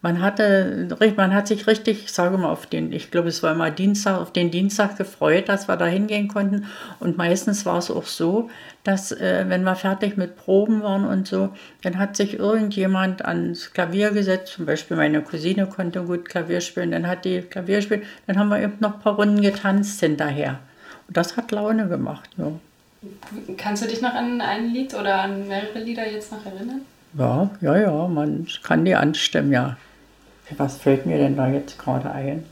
Man 0.01 0.21
hatte, 0.21 0.88
man 1.17 1.33
hat 1.33 1.50
sich 1.50 1.67
richtig, 1.67 2.05
ich 2.05 2.12
sage 2.13 2.38
mal, 2.38 2.50
auf 2.50 2.67
den, 2.67 2.93
ich 2.93 3.12
glaube, 3.12 3.27
es 3.27 3.43
war 3.43 3.51
immer 3.51 3.69
Dienstag, 3.69 4.17
auf 4.17 4.31
den 4.31 4.50
Dienstag 4.50 4.95
gefreut, 4.97 5.50
dass 5.50 5.67
wir 5.67 5.75
da 5.75 5.85
hingehen 5.85 6.29
konnten. 6.29 6.67
Und 7.01 7.17
meistens 7.17 7.65
war 7.65 7.79
es 7.79 7.91
auch 7.91 8.05
so, 8.05 8.50
dass, 8.85 9.12
äh, 9.12 9.43
wenn 9.50 9.63
wir 9.63 9.75
fertig 9.75 10.15
mit 10.15 10.38
Proben 10.38 10.83
waren 10.83 11.03
und 11.03 11.27
so, 11.27 11.50
dann 11.81 11.97
hat 12.00 12.15
sich 12.15 12.39
irgendjemand 12.39 13.25
ans 13.25 13.73
Klavier 13.73 14.12
gesetzt. 14.12 14.53
Zum 14.53 14.65
Beispiel 14.65 14.95
meine 14.95 15.21
Cousine 15.21 15.67
konnte 15.67 16.03
gut 16.03 16.29
Klavier 16.29 16.62
spielen, 16.62 16.91
dann 16.91 17.07
hat 17.07 17.25
die 17.25 17.41
Klavier 17.41 17.77
gespielt, 17.77 18.03
dann 18.25 18.39
haben 18.39 18.47
wir 18.47 18.62
eben 18.62 18.77
noch 18.79 18.93
ein 18.93 19.01
paar 19.01 19.15
Runden 19.15 19.41
getanzt 19.41 20.00
hinterher. 20.00 20.62
Und 21.09 21.17
das 21.17 21.35
hat 21.35 21.51
Laune 21.51 21.89
gemacht, 21.89 22.29
ja. 22.38 22.53
Kannst 23.57 23.83
du 23.83 23.88
dich 23.89 24.01
noch 24.01 24.13
an 24.13 24.39
ein 24.39 24.69
Lied 24.73 24.93
oder 24.93 25.23
an 25.23 25.45
mehrere 25.50 25.79
Lieder 25.79 26.09
jetzt 26.09 26.31
noch 26.31 26.45
erinnern? 26.45 26.83
Ja, 27.15 27.50
ja, 27.62 27.77
ja, 27.77 28.08
man 28.08 28.48
kann 28.63 28.86
die 28.86 28.96
anstimmen, 28.96 29.51
ja. 29.51 29.77
Was 30.58 30.77
fällt 30.77 31.05
mir 31.05 31.17
denn 31.17 31.36
da 31.36 31.48
jetzt 31.48 31.77
gerade 31.77 32.12
ein? 32.12 32.43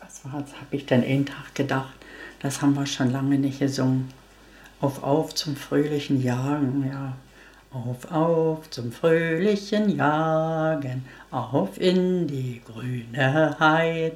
Was 0.00 0.24
war? 0.24 0.32
Habe 0.32 0.46
ich 0.70 0.86
denn 0.86 1.04
einen 1.04 1.26
Tag 1.26 1.54
gedacht? 1.54 1.94
Das 2.40 2.62
haben 2.62 2.74
wir 2.74 2.86
schon 2.86 3.10
lange 3.12 3.38
nicht 3.38 3.58
gesungen. 3.58 4.10
Auf, 4.80 5.02
auf 5.02 5.34
zum 5.34 5.56
fröhlichen 5.56 6.22
Jagen, 6.22 6.90
ja. 6.90 7.12
Auf, 7.72 8.10
auf 8.10 8.68
zum 8.70 8.90
fröhlichen 8.90 9.94
Jagen, 9.94 11.04
auf 11.30 11.78
in 11.78 12.26
die 12.26 12.62
grüne 12.64 13.56
Heid. 13.60 14.14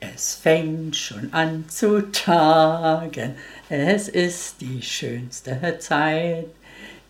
Es 0.00 0.34
fängt 0.34 0.96
schon 0.96 1.32
an 1.32 1.68
zu 1.68 2.10
tagen, 2.12 3.34
es 3.68 4.08
ist 4.08 4.60
die 4.60 4.80
schönste 4.80 5.78
Zeit. 5.80 6.46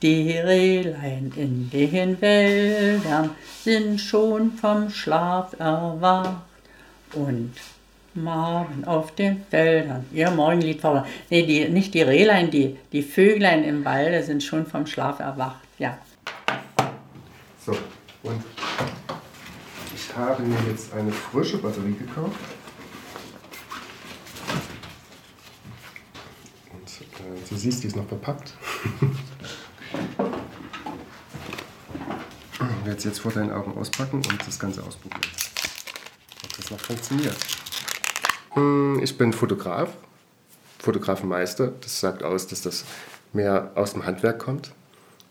Die 0.05 0.33
Rehlein 0.33 1.33
in 1.35 1.71
den 1.71 2.21
Wäldern 2.21 3.31
sind 3.63 3.99
schon 3.99 4.53
vom 4.53 4.91
Schlaf 4.91 5.59
erwacht 5.59 6.43
und 7.15 7.55
Morgen 8.13 8.85
auf 8.85 9.15
den 9.15 9.47
Feldern. 9.49 10.05
Ihr 10.13 10.31
Morgenlied 10.31 10.85
war. 10.85 11.07
Nee, 11.31 11.47
die, 11.47 11.71
nicht 11.71 11.95
die 11.95 12.03
Rehlein, 12.03 12.51
die, 12.51 12.77
die 12.93 13.01
Vöglein 13.01 13.65
im 13.65 13.83
Walde 13.87 14.23
sind 14.23 14.43
schon 14.43 14.67
vom 14.67 14.87
Schlaf 14.87 15.21
erwacht. 15.21 15.63
Ja. 15.79 15.97
So, 17.65 17.73
und 18.25 18.43
ich 19.95 20.15
habe 20.15 20.43
mir 20.43 20.59
jetzt 20.69 20.93
eine 20.93 21.13
frische 21.13 21.57
Batterie 21.57 21.95
gekauft. 21.95 22.39
Und 26.75 26.91
äh, 27.01 27.49
du 27.49 27.57
siehst, 27.57 27.83
die 27.83 27.87
ist 27.87 27.97
noch 27.97 28.07
verpackt. 28.07 28.53
Ich 32.85 32.89
werde 32.89 32.99
es 32.99 33.05
jetzt 33.05 33.21
vor 33.21 33.33
deinen 33.33 33.51
Augen 33.51 33.79
auspacken 33.79 34.17
und 34.17 34.47
das 34.47 34.59
Ganze 34.59 34.83
ausprobieren. 34.83 35.23
Ob 36.45 36.55
das 36.55 36.71
noch 36.71 36.79
funktioniert. 36.79 37.35
Hm, 38.51 39.01
ich 39.03 39.17
bin 39.17 39.33
Fotograf, 39.33 39.89
Fotografenmeister. 40.81 41.73
Das 41.81 41.99
sagt 41.99 42.23
aus, 42.23 42.47
dass 42.47 42.61
das 42.61 42.85
mehr 43.33 43.73
aus 43.75 43.95
dem 43.95 44.05
Handwerk 44.05 44.39
kommt. 44.39 44.73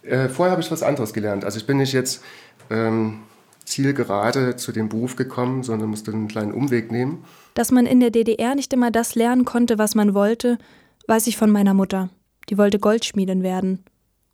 Äh, 0.02 0.30
vorher 0.30 0.54
habe 0.54 0.64
ich 0.64 0.72
was 0.72 0.82
anderes 0.82 1.14
gelernt. 1.14 1.46
Also 1.46 1.60
ich 1.60 1.68
bin 1.68 1.78
nicht 1.78 1.94
jetzt 1.94 2.24
ähm, 2.72 3.20
zielgerade 3.66 4.56
zu 4.56 4.72
dem 4.72 4.90
Beruf 4.90 5.16
gekommen, 5.16 5.62
sondern 5.62 5.90
musste 5.90 6.12
einen 6.12 6.28
kleinen 6.28 6.54
Umweg 6.54 6.92
nehmen. 6.92 7.24
Dass 7.54 7.70
man 7.70 7.86
in 7.86 8.00
der 8.00 8.10
DDR 8.10 8.56
nicht 8.56 8.74
immer 8.74 8.90
das 8.90 9.14
lernen 9.14 9.46
konnte, 9.46 9.78
was 9.78 9.94
man 9.94 10.16
wollte, 10.16 10.58
weiß 11.06 11.28
ich 11.28 11.38
von 11.38 11.52
meiner 11.52 11.76
Mutter. 11.76 12.10
Die 12.50 12.58
wollte 12.58 12.80
Goldschmiedin 12.80 13.44
werden. 13.44 13.86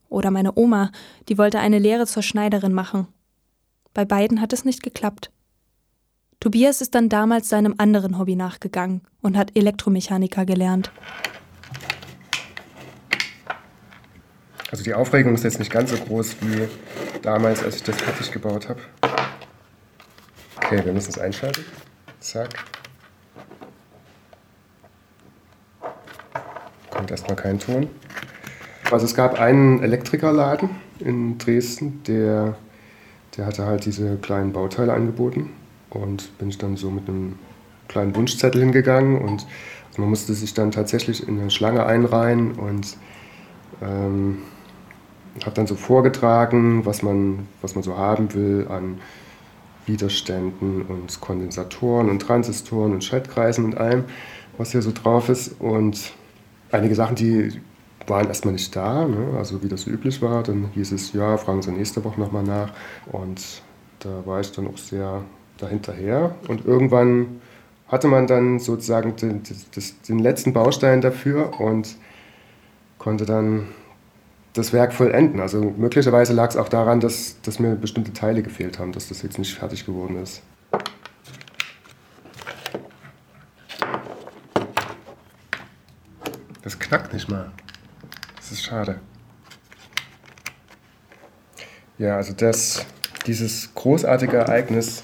Oder 0.09 0.31
meine 0.31 0.57
Oma, 0.57 0.91
die 1.29 1.37
wollte 1.37 1.59
eine 1.59 1.79
Lehre 1.79 2.05
zur 2.05 2.23
Schneiderin 2.23 2.73
machen. 2.73 3.07
Bei 3.93 4.05
beiden 4.05 4.41
hat 4.41 4.53
es 4.53 4.65
nicht 4.65 4.83
geklappt. 4.83 5.31
Tobias 6.39 6.81
ist 6.81 6.95
dann 6.95 7.09
damals 7.09 7.49
seinem 7.49 7.75
anderen 7.77 8.17
Hobby 8.17 8.35
nachgegangen 8.35 9.01
und 9.21 9.37
hat 9.37 9.55
Elektromechaniker 9.55 10.45
gelernt. 10.45 10.91
Also 14.71 14.83
die 14.83 14.93
Aufregung 14.93 15.33
ist 15.33 15.43
jetzt 15.43 15.59
nicht 15.59 15.71
ganz 15.71 15.89
so 15.91 15.97
groß 15.97 16.37
wie 16.41 16.67
damals, 17.21 17.63
als 17.63 17.77
ich 17.77 17.83
das 17.83 17.97
fertig 17.97 18.31
gebaut 18.31 18.69
habe. 18.69 18.79
Okay, 20.57 20.85
wir 20.85 20.93
müssen 20.93 21.09
es 21.09 21.17
einschalten. 21.17 21.65
Zack. 22.19 22.49
Kommt 26.91 27.11
erstmal 27.11 27.35
kein 27.35 27.59
Ton. 27.59 27.89
Also 28.91 29.05
es 29.05 29.13
gab 29.13 29.39
einen 29.39 29.83
Elektrikerladen 29.83 30.69
in 30.99 31.37
Dresden, 31.37 32.01
der, 32.07 32.55
der 33.37 33.45
hatte 33.45 33.65
halt 33.65 33.85
diese 33.85 34.17
kleinen 34.17 34.51
Bauteile 34.51 34.93
angeboten. 34.93 35.51
Und 35.89 36.37
bin 36.37 36.49
ich 36.49 36.57
dann 36.57 36.75
so 36.77 36.89
mit 36.91 37.07
einem 37.07 37.37
kleinen 37.87 38.15
Wunschzettel 38.15 38.61
hingegangen 38.61 39.19
und 39.19 39.45
man 39.97 40.09
musste 40.09 40.33
sich 40.33 40.53
dann 40.53 40.71
tatsächlich 40.71 41.27
in 41.27 41.39
eine 41.39 41.49
Schlange 41.49 41.85
einreihen 41.85 42.53
und 42.53 42.95
ähm, 43.81 44.39
habe 45.43 45.55
dann 45.55 45.67
so 45.67 45.75
vorgetragen, 45.75 46.85
was 46.85 47.01
man, 47.01 47.47
was 47.61 47.75
man 47.75 47.83
so 47.83 47.97
haben 47.97 48.33
will 48.33 48.67
an 48.69 48.99
Widerständen 49.85 50.83
und 50.83 51.19
Kondensatoren 51.19 52.09
und 52.09 52.21
Transistoren 52.21 52.93
und 52.93 53.03
Schaltkreisen 53.03 53.65
und 53.65 53.77
allem, 53.77 54.05
was 54.57 54.71
hier 54.71 54.81
so 54.81 54.91
drauf 54.91 55.29
ist. 55.29 55.59
Und 55.59 56.13
einige 56.71 56.95
Sachen, 56.95 57.15
die 57.15 57.59
waren 58.09 58.27
erstmal 58.27 58.53
nicht 58.53 58.75
da, 58.75 59.05
ne? 59.05 59.37
also 59.37 59.63
wie 59.63 59.67
das 59.67 59.87
üblich 59.87 60.21
war. 60.21 60.43
Dann 60.43 60.69
hieß 60.73 60.91
es, 60.91 61.13
ja, 61.13 61.37
fragen 61.37 61.61
Sie 61.61 61.71
nächste 61.71 62.03
Woche 62.03 62.19
nochmal 62.19 62.43
nach. 62.43 62.71
Und 63.11 63.61
da 63.99 64.25
war 64.25 64.39
ich 64.39 64.51
dann 64.51 64.67
auch 64.67 64.77
sehr 64.77 65.23
dahinterher. 65.57 66.35
Und 66.47 66.65
irgendwann 66.65 67.41
hatte 67.87 68.07
man 68.07 68.27
dann 68.27 68.59
sozusagen 68.59 69.15
den, 69.15 69.43
den 70.07 70.19
letzten 70.19 70.53
Baustein 70.53 71.01
dafür 71.01 71.59
und 71.59 71.95
konnte 72.97 73.25
dann 73.25 73.67
das 74.53 74.73
Werk 74.73 74.93
vollenden. 74.93 75.39
Also 75.39 75.73
möglicherweise 75.77 76.33
lag 76.33 76.49
es 76.49 76.57
auch 76.57 76.69
daran, 76.69 76.99
dass, 76.99 77.41
dass 77.41 77.59
mir 77.59 77.75
bestimmte 77.75 78.13
Teile 78.13 78.43
gefehlt 78.43 78.79
haben, 78.79 78.91
dass 78.91 79.09
das 79.09 79.21
jetzt 79.21 79.39
nicht 79.39 79.53
fertig 79.53 79.85
geworden 79.85 80.21
ist. 80.21 80.41
Das 86.61 86.77
knackt 86.77 87.13
nicht 87.13 87.29
mal. 87.29 87.51
Das 88.49 88.57
ist 88.57 88.65
schade. 88.65 88.99
Ja, 91.99 92.15
also 92.15 92.33
das, 92.33 92.83
dieses 93.27 93.75
großartige 93.75 94.37
Ereignis 94.37 95.03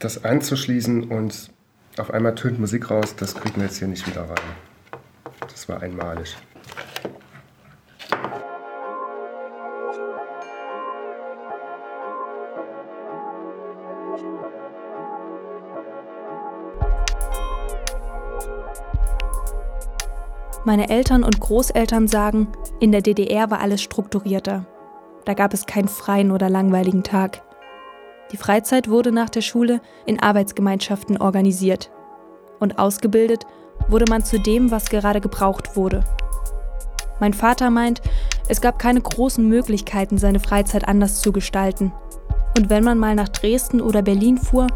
das 0.00 0.24
anzuschließen 0.24 1.04
und 1.04 1.52
auf 1.98 2.10
einmal 2.10 2.34
tönt 2.34 2.58
Musik 2.58 2.90
raus, 2.90 3.14
das 3.14 3.36
kriegen 3.36 3.60
wir 3.60 3.66
jetzt 3.66 3.78
hier 3.78 3.86
nicht 3.86 4.08
wieder 4.08 4.22
rein. 4.22 4.42
Das 5.42 5.68
war 5.68 5.80
einmalig. 5.80 6.36
Meine 20.64 20.90
Eltern 20.90 21.24
und 21.24 21.40
Großeltern 21.40 22.06
sagen, 22.06 22.48
in 22.80 22.92
der 22.92 23.00
DDR 23.00 23.50
war 23.50 23.60
alles 23.60 23.80
strukturierter. 23.80 24.66
Da 25.24 25.32
gab 25.32 25.54
es 25.54 25.64
keinen 25.64 25.88
freien 25.88 26.30
oder 26.30 26.50
langweiligen 26.50 27.02
Tag. 27.02 27.42
Die 28.30 28.36
Freizeit 28.36 28.90
wurde 28.90 29.10
nach 29.10 29.30
der 29.30 29.40
Schule 29.40 29.80
in 30.04 30.20
Arbeitsgemeinschaften 30.20 31.16
organisiert. 31.16 31.90
Und 32.58 32.78
ausgebildet 32.78 33.46
wurde 33.88 34.04
man 34.10 34.22
zu 34.22 34.38
dem, 34.38 34.70
was 34.70 34.90
gerade 34.90 35.22
gebraucht 35.22 35.76
wurde. 35.76 36.04
Mein 37.20 37.32
Vater 37.32 37.70
meint, 37.70 38.02
es 38.48 38.60
gab 38.60 38.78
keine 38.78 39.00
großen 39.00 39.48
Möglichkeiten, 39.48 40.18
seine 40.18 40.40
Freizeit 40.40 40.86
anders 40.86 41.22
zu 41.22 41.32
gestalten. 41.32 41.92
Und 42.56 42.68
wenn 42.68 42.84
man 42.84 42.98
mal 42.98 43.14
nach 43.14 43.28
Dresden 43.30 43.80
oder 43.80 44.02
Berlin 44.02 44.36
fuhr, 44.36 44.66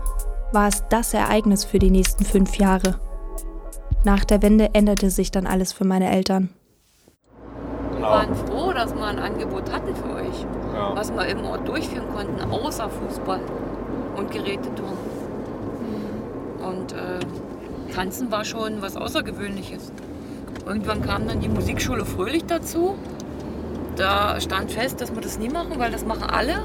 war 0.53 0.69
es 0.69 0.85
das 0.89 1.13
Ereignis 1.13 1.65
für 1.65 1.79
die 1.79 1.91
nächsten 1.91 2.25
fünf 2.25 2.57
Jahre. 2.57 2.99
Nach 4.05 4.25
der 4.25 4.43
Wende 4.43 4.71
änderte 4.75 5.09
sich 5.11 5.31
dann 5.31 5.47
alles 5.47 5.73
für 5.73 5.85
meine 5.85 6.11
Eltern. 6.11 6.51
Wir 7.95 8.03
waren 8.03 8.35
froh, 8.35 8.73
dass 8.73 8.95
wir 8.95 9.05
ein 9.05 9.19
Angebot 9.19 9.73
hatten 9.73 9.95
für 9.97 10.15
euch, 10.17 10.47
Ja. 10.75 10.95
was 10.95 11.11
wir 11.13 11.27
im 11.27 11.45
Ort 11.45 11.67
durchführen 11.67 12.05
konnten, 12.15 12.51
außer 12.51 12.91
Fußball 12.91 13.41
und 14.17 14.31
Geräteturnen. 14.31 14.99
Und 16.63 16.93
äh, 16.93 17.93
Tanzen 17.95 18.31
war 18.31 18.45
schon 18.45 18.83
was 18.83 18.97
Außergewöhnliches. 18.97 19.91
Irgendwann 20.67 21.03
kam 21.03 21.27
dann 21.27 21.41
die 21.41 21.49
Musikschule 21.49 22.05
Fröhlich 22.05 22.45
dazu. 22.45 22.97
Da 23.97 24.39
stand 24.41 24.71
fest, 24.73 25.01
dass 25.01 25.15
wir 25.15 25.23
das 25.23 25.39
nie 25.39 25.49
machen, 25.49 25.79
weil 25.79 25.91
das 25.93 26.05
machen 26.05 26.25
alle. 26.29 26.65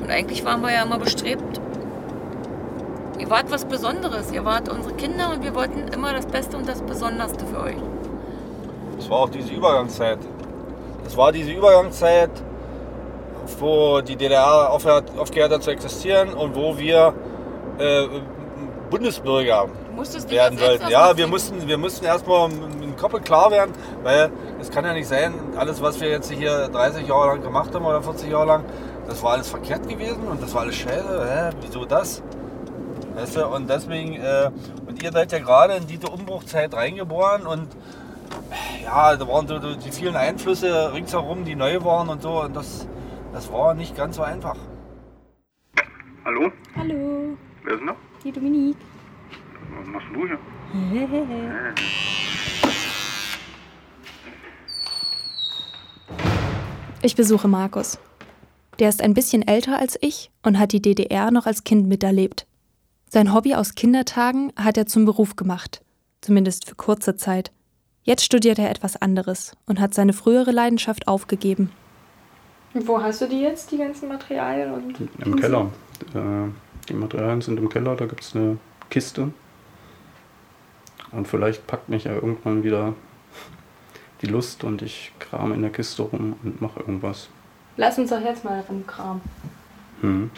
Und 0.00 0.10
eigentlich 0.10 0.44
waren 0.44 0.60
wir 0.60 0.72
ja 0.72 0.82
immer 0.82 0.98
bestrebt, 0.98 1.60
ihr 3.18 3.30
wart 3.30 3.50
was 3.50 3.64
Besonderes. 3.64 4.32
Ihr 4.32 4.44
wart 4.44 4.68
unsere 4.68 4.94
Kinder 4.94 5.30
und 5.32 5.42
wir 5.42 5.54
wollten 5.54 5.88
immer 5.88 6.12
das 6.12 6.26
Beste 6.26 6.56
und 6.56 6.68
das 6.68 6.82
Besonderste 6.82 7.46
für 7.46 7.60
euch. 7.60 7.76
Es 8.98 9.08
war 9.10 9.18
auch 9.20 9.28
diese 9.28 9.52
Übergangszeit. 9.52 10.18
Es 11.06 11.16
war 11.16 11.32
diese 11.32 11.52
Übergangszeit, 11.52 12.30
wo 13.58 14.00
die 14.00 14.16
DDR 14.16 14.70
aufhört, 14.70 15.12
aufgehört 15.16 15.52
hat 15.52 15.62
zu 15.62 15.70
existieren 15.70 16.34
und 16.34 16.54
wo 16.54 16.76
wir 16.76 17.14
äh, 17.78 18.06
Bundesbürger 18.90 19.68
werden 20.28 20.58
sollten. 20.58 20.88
Ja, 20.88 21.16
wir 21.16 21.26
mussten, 21.26 21.66
wir 21.66 21.78
mussten 21.78 22.04
erstmal 22.04 22.50
im 22.50 22.96
Kopf 22.96 23.20
klar 23.24 23.50
werden, 23.50 23.72
weil 24.02 24.30
es 24.60 24.70
kann 24.70 24.84
ja 24.84 24.92
nicht 24.92 25.08
sein, 25.08 25.34
alles, 25.56 25.82
was 25.82 26.00
wir 26.00 26.08
jetzt 26.08 26.30
hier 26.30 26.68
30 26.68 27.06
Jahre 27.08 27.28
lang 27.28 27.42
gemacht 27.42 27.74
haben 27.74 27.84
oder 27.84 28.02
40 28.02 28.30
Jahre 28.30 28.46
lang, 28.46 28.64
das 29.06 29.22
war 29.22 29.32
alles 29.32 29.48
verkehrt 29.48 29.88
gewesen 29.88 30.28
und 30.30 30.42
das 30.42 30.54
war 30.54 30.62
alles 30.62 30.76
scheiße. 30.76 31.50
Hä? 31.50 31.56
Wieso 31.62 31.84
das? 31.84 32.22
Weißt 33.18 33.34
du? 33.34 33.48
Und 33.48 33.68
deswegen, 33.68 34.14
äh, 34.14 34.48
und 34.86 35.02
ihr 35.02 35.10
seid 35.10 35.32
ja 35.32 35.40
gerade 35.40 35.74
in 35.74 35.88
diese 35.88 36.08
Umbruchzeit 36.08 36.72
reingeboren 36.72 37.48
und 37.48 37.66
ja, 38.84 39.16
da 39.16 39.26
waren 39.26 39.48
so 39.48 39.58
die 39.58 39.90
vielen 39.90 40.14
Einflüsse 40.14 40.92
ringsherum, 40.92 41.44
die 41.44 41.56
neu 41.56 41.82
waren 41.82 42.10
und 42.10 42.22
so. 42.22 42.42
Und 42.42 42.54
das, 42.54 42.86
das 43.32 43.50
war 43.52 43.74
nicht 43.74 43.96
ganz 43.96 44.14
so 44.14 44.22
einfach. 44.22 44.54
Hallo? 46.24 46.52
Hallo, 46.76 47.36
Wer 47.64 47.74
ist 47.74 47.80
denn 47.80 47.86
da? 47.88 47.96
die 48.22 48.30
Dominique. 48.30 48.76
Was 49.76 49.88
machst 49.88 50.06
du 50.14 50.26
hier? 50.26 50.38
Ich 57.00 57.14
besuche 57.14 57.46
Markus. 57.46 57.96
Der 58.80 58.88
ist 58.88 59.02
ein 59.02 59.14
bisschen 59.14 59.46
älter 59.46 59.78
als 59.78 59.96
ich 60.00 60.32
und 60.42 60.58
hat 60.58 60.72
die 60.72 60.82
DDR 60.82 61.30
noch 61.30 61.46
als 61.46 61.62
Kind 61.62 61.86
miterlebt. 61.86 62.47
Sein 63.10 63.32
Hobby 63.32 63.54
aus 63.54 63.74
Kindertagen 63.74 64.52
hat 64.54 64.76
er 64.76 64.84
zum 64.86 65.06
Beruf 65.06 65.34
gemacht, 65.34 65.82
zumindest 66.20 66.68
für 66.68 66.74
kurze 66.74 67.16
Zeit. 67.16 67.50
Jetzt 68.02 68.22
studiert 68.22 68.58
er 68.58 68.70
etwas 68.70 69.00
anderes 69.00 69.52
und 69.64 69.80
hat 69.80 69.94
seine 69.94 70.12
frühere 70.12 70.50
Leidenschaft 70.50 71.08
aufgegeben. 71.08 71.70
Wo 72.74 73.00
hast 73.02 73.22
du 73.22 73.26
die 73.26 73.40
jetzt, 73.40 73.70
die 73.70 73.78
ganzen 73.78 74.08
Materialien? 74.08 74.72
Und 74.72 75.08
Im 75.24 75.36
Keller. 75.36 75.70
Äh, 76.14 76.50
die 76.88 76.92
Materialien 76.92 77.40
sind 77.40 77.58
im 77.58 77.70
Keller, 77.70 77.96
da 77.96 78.04
gibt 78.04 78.22
es 78.22 78.36
eine 78.36 78.58
Kiste. 78.90 79.32
Und 81.10 81.26
vielleicht 81.26 81.66
packt 81.66 81.88
mich 81.88 82.04
ja 82.04 82.12
irgendwann 82.12 82.62
wieder 82.62 82.92
die 84.20 84.26
Lust 84.26 84.64
und 84.64 84.82
ich 84.82 85.12
kram 85.18 85.54
in 85.54 85.62
der 85.62 85.70
Kiste 85.70 86.02
rum 86.02 86.36
und 86.42 86.60
mache 86.60 86.80
irgendwas. 86.80 87.30
Lass 87.78 87.98
uns 87.98 88.10
doch 88.10 88.20
jetzt 88.20 88.44
mal 88.44 88.62
rumkramen. 88.68 89.22
Hm. 90.02 90.30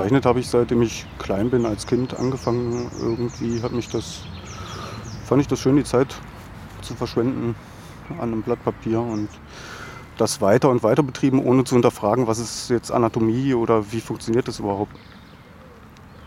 Gezeichnet 0.00 0.24
habe 0.24 0.40
ich 0.40 0.48
seitdem 0.48 0.80
ich 0.80 1.04
klein 1.18 1.50
bin, 1.50 1.66
als 1.66 1.86
Kind 1.86 2.18
angefangen. 2.18 2.90
Irgendwie 3.02 3.62
hat 3.62 3.72
mich 3.72 3.90
das, 3.90 4.22
fand 5.26 5.42
ich 5.42 5.48
das 5.48 5.60
schön, 5.60 5.76
die 5.76 5.84
Zeit 5.84 6.14
zu 6.80 6.94
verschwenden 6.94 7.54
an 8.08 8.32
einem 8.32 8.42
Blatt 8.42 8.64
Papier 8.64 9.00
und 9.00 9.28
das 10.16 10.40
weiter 10.40 10.70
und 10.70 10.82
weiter 10.82 11.02
betrieben, 11.02 11.38
ohne 11.44 11.64
zu 11.64 11.74
hinterfragen, 11.74 12.26
was 12.26 12.38
ist 12.38 12.70
jetzt 12.70 12.90
Anatomie 12.90 13.52
oder 13.52 13.92
wie 13.92 14.00
funktioniert 14.00 14.48
das 14.48 14.58
überhaupt. 14.58 14.96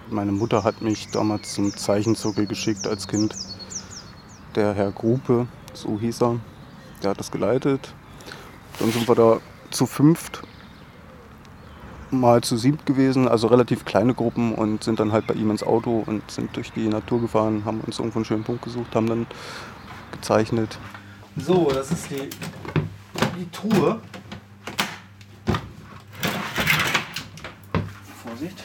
Meine 0.10 0.32
Mutter 0.32 0.64
hat 0.64 0.82
mich 0.84 1.10
damals 1.12 1.56
zum 1.56 1.76
Zeichenzirkel 1.76 2.46
geschickt 2.46 2.86
als 2.86 3.08
Kind. 3.08 3.36
Der 4.56 4.74
Herr 4.76 4.92
Grupe, 4.92 5.48
so 5.74 6.00
hieß 6.00 6.22
er, 6.22 6.40
der 7.02 7.12
hat 7.12 7.20
das 7.20 7.32
geleitet. 7.32 7.92
Dann 8.80 8.92
sind 8.92 9.08
wir 9.08 9.16
da 9.16 9.40
zu 9.72 9.88
fünft 9.88 10.44
mal 12.20 12.42
zu 12.42 12.58
siebt 12.58 12.86
gewesen, 12.86 13.28
also 13.28 13.48
relativ 13.48 13.86
kleine 13.86 14.14
Gruppen 14.14 14.54
und 14.54 14.84
sind 14.84 15.00
dann 15.00 15.12
halt 15.12 15.28
bei 15.28 15.34
ihm 15.34 15.52
ins 15.52 15.64
Auto 15.64 16.04
und 16.06 16.30
sind 16.30 16.56
durch 16.56 16.72
die 16.72 16.88
Natur 16.88 17.22
gefahren, 17.22 17.64
haben 17.66 17.82
uns 17.82 18.00
irgendwo 18.00 18.20
einen 18.20 18.26
schönen 18.26 18.44
Punkt 18.44 18.64
gesucht, 18.64 18.96
haben 18.96 19.08
dann 19.08 19.28
gezeichnet. 20.12 20.78
So, 21.38 21.72
das 21.74 21.92
ist 21.92 22.10
die, 22.12 22.30
die 23.38 23.50
Truhe. 23.52 24.00
Vorsicht. 28.24 28.64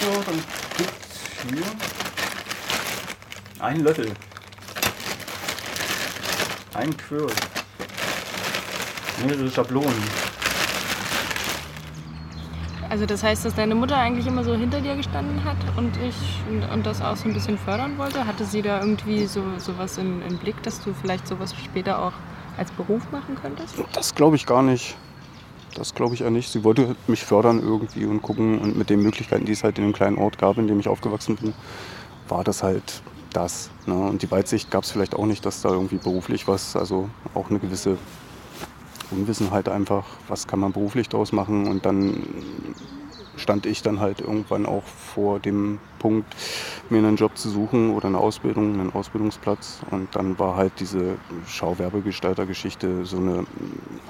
So, 0.00 0.22
dann 0.22 0.42
gibt's 0.76 1.20
hier 1.46 1.62
einen 3.70 3.84
Löffel. 3.84 4.10
Ein 6.74 6.96
Quirl. 6.96 7.30
Mehrere 9.24 9.48
Schablonen. 9.48 9.94
Also 12.88 13.06
das 13.06 13.22
heißt, 13.22 13.44
dass 13.44 13.54
deine 13.54 13.76
Mutter 13.76 13.96
eigentlich 13.96 14.26
immer 14.26 14.42
so 14.42 14.56
hinter 14.56 14.80
dir 14.80 14.96
gestanden 14.96 15.44
hat 15.44 15.56
und 15.76 15.96
ich 15.98 16.16
und, 16.50 16.64
und 16.72 16.84
das 16.84 17.00
auch 17.00 17.14
so 17.14 17.28
ein 17.28 17.34
bisschen 17.34 17.58
fördern 17.58 17.96
wollte? 17.96 18.26
Hatte 18.26 18.44
sie 18.44 18.60
da 18.62 18.80
irgendwie 18.80 19.26
so 19.26 19.44
sowas 19.58 19.98
im, 19.98 20.20
im 20.28 20.38
Blick, 20.38 20.60
dass 20.64 20.82
du 20.82 20.92
vielleicht 20.92 21.28
sowas 21.28 21.54
später 21.54 22.02
auch 22.02 22.14
als 22.58 22.72
Beruf 22.72 23.02
machen 23.12 23.38
könntest? 23.40 23.76
Das 23.92 24.16
glaube 24.16 24.34
ich 24.34 24.46
gar 24.46 24.64
nicht. 24.64 24.96
Das 25.76 25.94
glaube 25.94 26.16
ich 26.16 26.22
eher 26.22 26.32
nicht. 26.32 26.50
Sie 26.50 26.64
wollte 26.64 26.96
mich 27.06 27.22
fördern 27.22 27.60
irgendwie 27.60 28.04
und 28.04 28.20
gucken 28.20 28.58
und 28.58 28.76
mit 28.76 28.90
den 28.90 29.00
Möglichkeiten, 29.00 29.44
die 29.44 29.52
es 29.52 29.62
halt 29.62 29.78
in 29.78 29.84
dem 29.84 29.92
kleinen 29.92 30.18
Ort 30.18 30.38
gab, 30.38 30.58
in 30.58 30.66
dem 30.66 30.80
ich 30.80 30.88
aufgewachsen 30.88 31.36
bin, 31.36 31.54
war 32.26 32.42
das 32.42 32.64
halt 32.64 33.02
das. 33.32 33.70
Ne? 33.86 33.94
Und 33.94 34.22
die 34.22 34.30
Weitsicht 34.30 34.70
gab 34.70 34.84
es 34.84 34.90
vielleicht 34.90 35.14
auch 35.14 35.26
nicht, 35.26 35.44
dass 35.46 35.62
da 35.62 35.70
irgendwie 35.70 35.96
beruflich 35.96 36.48
was, 36.48 36.76
also 36.76 37.08
auch 37.34 37.50
eine 37.50 37.58
gewisse 37.58 37.96
Unwissenheit 39.10 39.68
einfach, 39.68 40.04
was 40.28 40.46
kann 40.46 40.60
man 40.60 40.72
beruflich 40.72 41.08
daraus 41.08 41.32
machen. 41.32 41.66
Und 41.66 41.86
dann 41.86 42.22
stand 43.36 43.66
ich 43.66 43.82
dann 43.82 44.00
halt 44.00 44.20
irgendwann 44.20 44.66
auch 44.66 44.84
vor 44.84 45.40
dem 45.40 45.78
Punkt, 45.98 46.34
mir 46.90 46.98
einen 46.98 47.16
Job 47.16 47.36
zu 47.36 47.48
suchen 47.48 47.90
oder 47.90 48.08
eine 48.08 48.18
Ausbildung, 48.18 48.74
einen 48.74 48.92
Ausbildungsplatz. 48.92 49.80
Und 49.90 50.14
dann 50.14 50.38
war 50.38 50.56
halt 50.56 50.72
diese 50.78 51.16
Schauwerbegestaltergeschichte 51.46 53.04
so 53.04 53.16
eine 53.16 53.46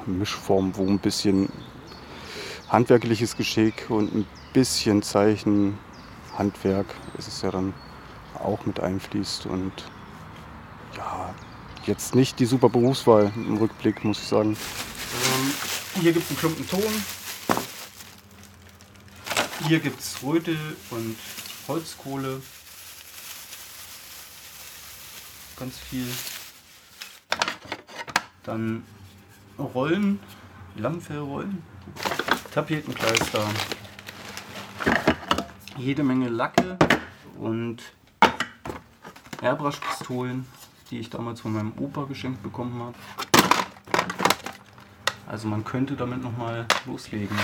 Mischform, 0.06 0.72
wo 0.76 0.86
ein 0.86 0.98
bisschen 0.98 1.48
handwerkliches 2.68 3.36
Geschick 3.36 3.86
und 3.88 4.14
ein 4.14 4.26
bisschen 4.52 5.02
Zeichen, 5.02 5.78
Handwerk 6.36 6.86
ist 7.18 7.28
es 7.28 7.42
ja 7.42 7.50
dann 7.50 7.74
auch 8.38 8.66
mit 8.66 8.80
einfließt. 8.80 9.46
Und 9.46 9.72
ja, 10.96 11.34
jetzt 11.86 12.14
nicht 12.14 12.38
die 12.38 12.46
super 12.46 12.68
Berufswahl 12.68 13.32
im 13.34 13.56
Rückblick, 13.56 14.04
muss 14.04 14.18
ich 14.18 14.28
sagen. 14.28 14.50
Ähm, 14.50 15.54
hier 16.02 16.12
gibt 16.12 16.24
es 16.24 16.30
einen 16.30 16.38
Klumpen 16.38 16.68
Ton. 16.68 17.04
Hier 19.66 19.80
gibt 19.80 20.00
es 20.00 20.22
Rötel 20.22 20.76
und 20.90 21.16
Holzkohle. 21.68 22.40
Ganz 25.58 25.76
viel. 25.78 26.06
Dann 28.44 28.84
Rollen, 29.58 30.18
Lammfellrollen, 30.76 31.62
Tapetenkleister, 32.54 33.46
jede 35.76 36.02
Menge 36.02 36.28
Lacke 36.28 36.78
und 37.38 37.82
Airbrush-Pistolen, 39.42 40.46
die 40.90 40.98
ich 40.98 41.10
damals 41.10 41.40
von 41.40 41.52
meinem 41.52 41.72
Opa 41.78 42.04
geschenkt 42.04 42.42
bekommen 42.42 42.82
habe. 42.82 42.94
Also 45.26 45.48
man 45.48 45.64
könnte 45.64 45.94
damit 45.94 46.22
nochmal 46.22 46.66
loslegen. 46.86 47.36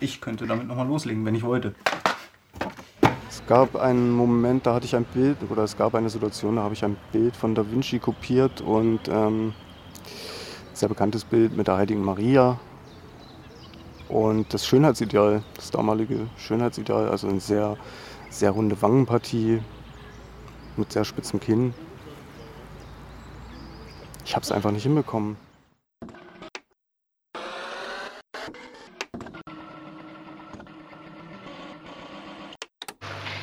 Ich 0.00 0.20
könnte 0.20 0.46
damit 0.46 0.66
nochmal 0.66 0.86
loslegen, 0.86 1.24
wenn 1.24 1.34
ich 1.34 1.42
wollte. 1.42 1.74
Es 3.28 3.46
gab 3.46 3.76
einen 3.76 4.10
Moment, 4.10 4.66
da 4.66 4.74
hatte 4.74 4.86
ich 4.86 4.96
ein 4.96 5.04
Bild, 5.04 5.36
oder 5.50 5.62
es 5.62 5.76
gab 5.76 5.94
eine 5.94 6.10
Situation, 6.10 6.56
da 6.56 6.62
habe 6.62 6.74
ich 6.74 6.84
ein 6.84 6.96
Bild 7.12 7.36
von 7.36 7.54
Da 7.54 7.70
Vinci 7.70 7.98
kopiert 7.98 8.60
und 8.60 9.00
ähm, 9.08 9.52
sehr 10.72 10.88
bekanntes 10.88 11.24
Bild 11.24 11.56
mit 11.56 11.68
der 11.68 11.76
heiligen 11.76 12.02
Maria. 12.02 12.58
Und 14.08 14.54
das 14.54 14.66
Schönheitsideal, 14.66 15.42
das 15.54 15.70
damalige 15.70 16.28
Schönheitsideal, 16.38 17.08
also 17.08 17.28
eine 17.28 17.40
sehr, 17.40 17.76
sehr 18.30 18.50
runde 18.52 18.80
Wangenpartie 18.80 19.60
mit 20.78 20.92
sehr 20.92 21.04
spitzem 21.04 21.40
Kinn. 21.40 21.74
Ich 24.24 24.34
habe 24.34 24.42
es 24.44 24.52
einfach 24.52 24.70
nicht 24.70 24.82
hinbekommen. 24.82 25.36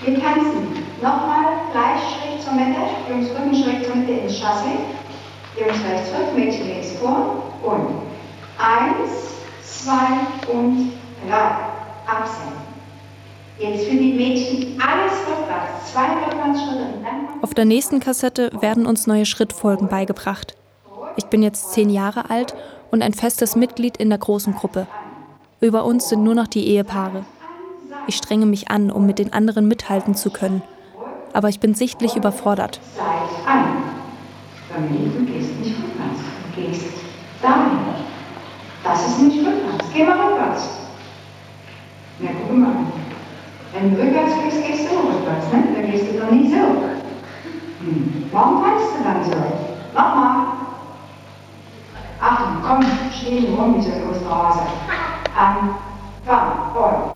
Wir 0.01 0.19
tanzen. 0.21 0.83
Nochmal 1.01 1.45
gleich 1.71 2.01
schräg 2.01 2.41
zur 2.41 2.53
Mitte, 2.53 2.79
Jungs 3.09 3.29
Rücken 3.29 3.55
schräg 3.55 3.85
zur 3.85 3.95
Mitte 3.95 4.11
ins 4.11 4.33
Chassé. 4.33 4.75
Jungs 5.57 5.83
rechts 5.85 6.11
zurück, 6.11 6.35
Mädchen 6.35 6.67
links 6.67 6.91
vor. 6.93 7.43
Und 7.63 8.01
eins, 8.57 9.35
zwei 9.61 10.51
und 10.51 10.93
drei. 11.27 11.73
Absenken. 12.05 12.61
Jetzt 13.59 13.85
für 13.85 13.95
die 13.95 14.13
Mädchen 14.13 14.81
alles 14.81 15.13
rückwärts. 15.27 15.93
Zwei 15.93 16.07
Rückwärtsschritte 16.25 17.02
Auf 17.43 17.53
der 17.53 17.65
nächsten 17.65 17.99
Kassette 17.99 18.51
werden 18.61 18.85
uns 18.85 19.05
neue 19.05 19.25
Schrittfolgen 19.25 19.89
beigebracht. 19.89 20.55
Ich 21.17 21.25
bin 21.25 21.43
jetzt 21.43 21.73
zehn 21.73 21.89
Jahre 21.89 22.29
alt 22.29 22.55
und 22.89 23.03
ein 23.03 23.13
festes 23.13 23.57
Mitglied 23.57 23.97
in 23.97 24.07
der 24.07 24.17
großen 24.17 24.55
Gruppe. 24.55 24.87
Über 25.59 25.83
uns 25.83 26.07
sind 26.07 26.23
nur 26.23 26.35
noch 26.35 26.47
die 26.47 26.65
Ehepaare. 26.65 27.25
Ich 28.07 28.15
strenge 28.15 28.45
mich 28.45 28.71
an, 28.71 28.89
um 28.89 29.05
mit 29.05 29.19
den 29.19 29.33
anderen 29.33 29.67
mithalten 29.67 30.15
zu 30.15 30.29
können. 30.29 30.61
Aber 31.33 31.49
ich 31.49 31.59
bin 31.59 31.73
sichtlich 31.73 32.15
überfordert. 32.15 32.79
Familie, 34.73 35.09
du 35.09 35.25
gehst 35.25 35.59
nicht 35.59 35.75
rückwärts. 35.79 36.21
Du 36.55 36.61
gehst 36.61 36.85
dahin. 37.41 37.77
Das 38.85 39.05
ist 39.05 39.21
nicht 39.21 39.45
rückwärts. 39.45 39.85
Geh 39.93 40.05
mal 40.05 40.17
rückwärts. 40.17 40.69
Na, 42.19 42.29
guck 42.47 42.57
mal. 42.57 42.75
Wenn 43.73 43.93
du 43.93 44.01
rückwärts 44.01 44.31
gehst, 44.45 44.65
gehst 44.65 44.89
du 44.89 44.95
rückwärts, 44.95 45.51
ne? 45.51 45.63
Dann 45.75 45.91
gehst 45.91 46.05
du 46.09 46.19
doch 46.19 46.31
nie 46.31 46.49
so. 46.49 47.02
Warum 48.33 48.63
tanzt 48.63 48.97
du 48.97 49.03
dann 49.03 49.23
so? 49.23 49.31
Nochmal. 49.93 50.47
Achtung, 52.19 52.63
komm, 52.65 52.83
steh 53.15 53.41
nicht 53.41 53.49
rum 53.55 53.79
so 53.79 53.91
ein 53.91 54.09
Osterhase. 54.09 54.61
An, 55.37 55.75
fahren, 56.25 56.73
voll. 56.73 57.13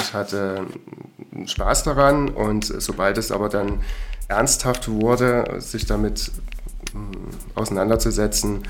Ich 0.00 0.14
hatte 0.14 0.66
Spaß 1.46 1.82
daran 1.82 2.28
und 2.28 2.64
sobald 2.64 3.18
es 3.18 3.32
aber 3.32 3.48
dann 3.48 3.80
ernsthaft 4.28 4.88
wurde, 4.88 5.60
sich 5.60 5.84
damit 5.86 6.30
mm, 6.92 7.56
auseinanderzusetzen, 7.56 8.62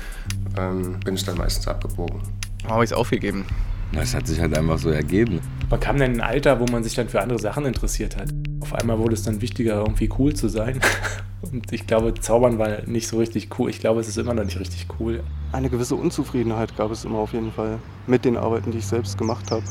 ähm, 0.57 0.99
bin 1.01 1.13
ich 1.13 1.25
dann 1.25 1.37
meistens 1.37 1.67
abgebogen. 1.67 2.21
Habe 2.67 2.83
ich 2.83 2.89
es 2.89 2.97
aufgegeben. 2.97 3.45
Das 3.91 4.13
hat 4.13 4.27
sich 4.27 4.39
halt 4.39 4.55
einfach 4.55 4.77
so 4.77 4.89
ergeben. 4.89 5.39
Man 5.69 5.79
kam 5.79 5.97
dann 5.97 6.13
in 6.13 6.21
ein 6.21 6.27
Alter, 6.27 6.59
wo 6.59 6.65
man 6.71 6.83
sich 6.83 6.93
dann 6.93 7.09
für 7.09 7.21
andere 7.21 7.39
Sachen 7.39 7.65
interessiert 7.65 8.17
hat. 8.17 8.29
Auf 8.59 8.73
einmal 8.73 8.99
wurde 8.99 9.13
es 9.13 9.23
dann 9.23 9.41
wichtiger, 9.41 9.75
irgendwie 9.75 10.09
cool 10.19 10.33
zu 10.33 10.47
sein. 10.47 10.79
Und 11.41 11.71
ich 11.71 11.87
glaube, 11.87 12.13
Zaubern 12.13 12.59
war 12.59 12.83
nicht 12.85 13.07
so 13.07 13.17
richtig 13.17 13.57
cool. 13.57 13.69
Ich 13.69 13.79
glaube, 13.79 13.99
es 13.99 14.07
ist 14.07 14.17
immer 14.17 14.33
noch 14.33 14.43
nicht 14.43 14.59
richtig 14.59 14.87
cool. 14.99 15.23
Eine 15.51 15.69
gewisse 15.69 15.95
Unzufriedenheit 15.95 16.75
gab 16.77 16.91
es 16.91 17.05
immer 17.05 17.17
auf 17.17 17.33
jeden 17.33 17.51
Fall 17.51 17.79
mit 18.05 18.25
den 18.25 18.37
Arbeiten, 18.37 18.71
die 18.71 18.77
ich 18.77 18.85
selbst 18.85 19.17
gemacht 19.17 19.49
habe. 19.49 19.63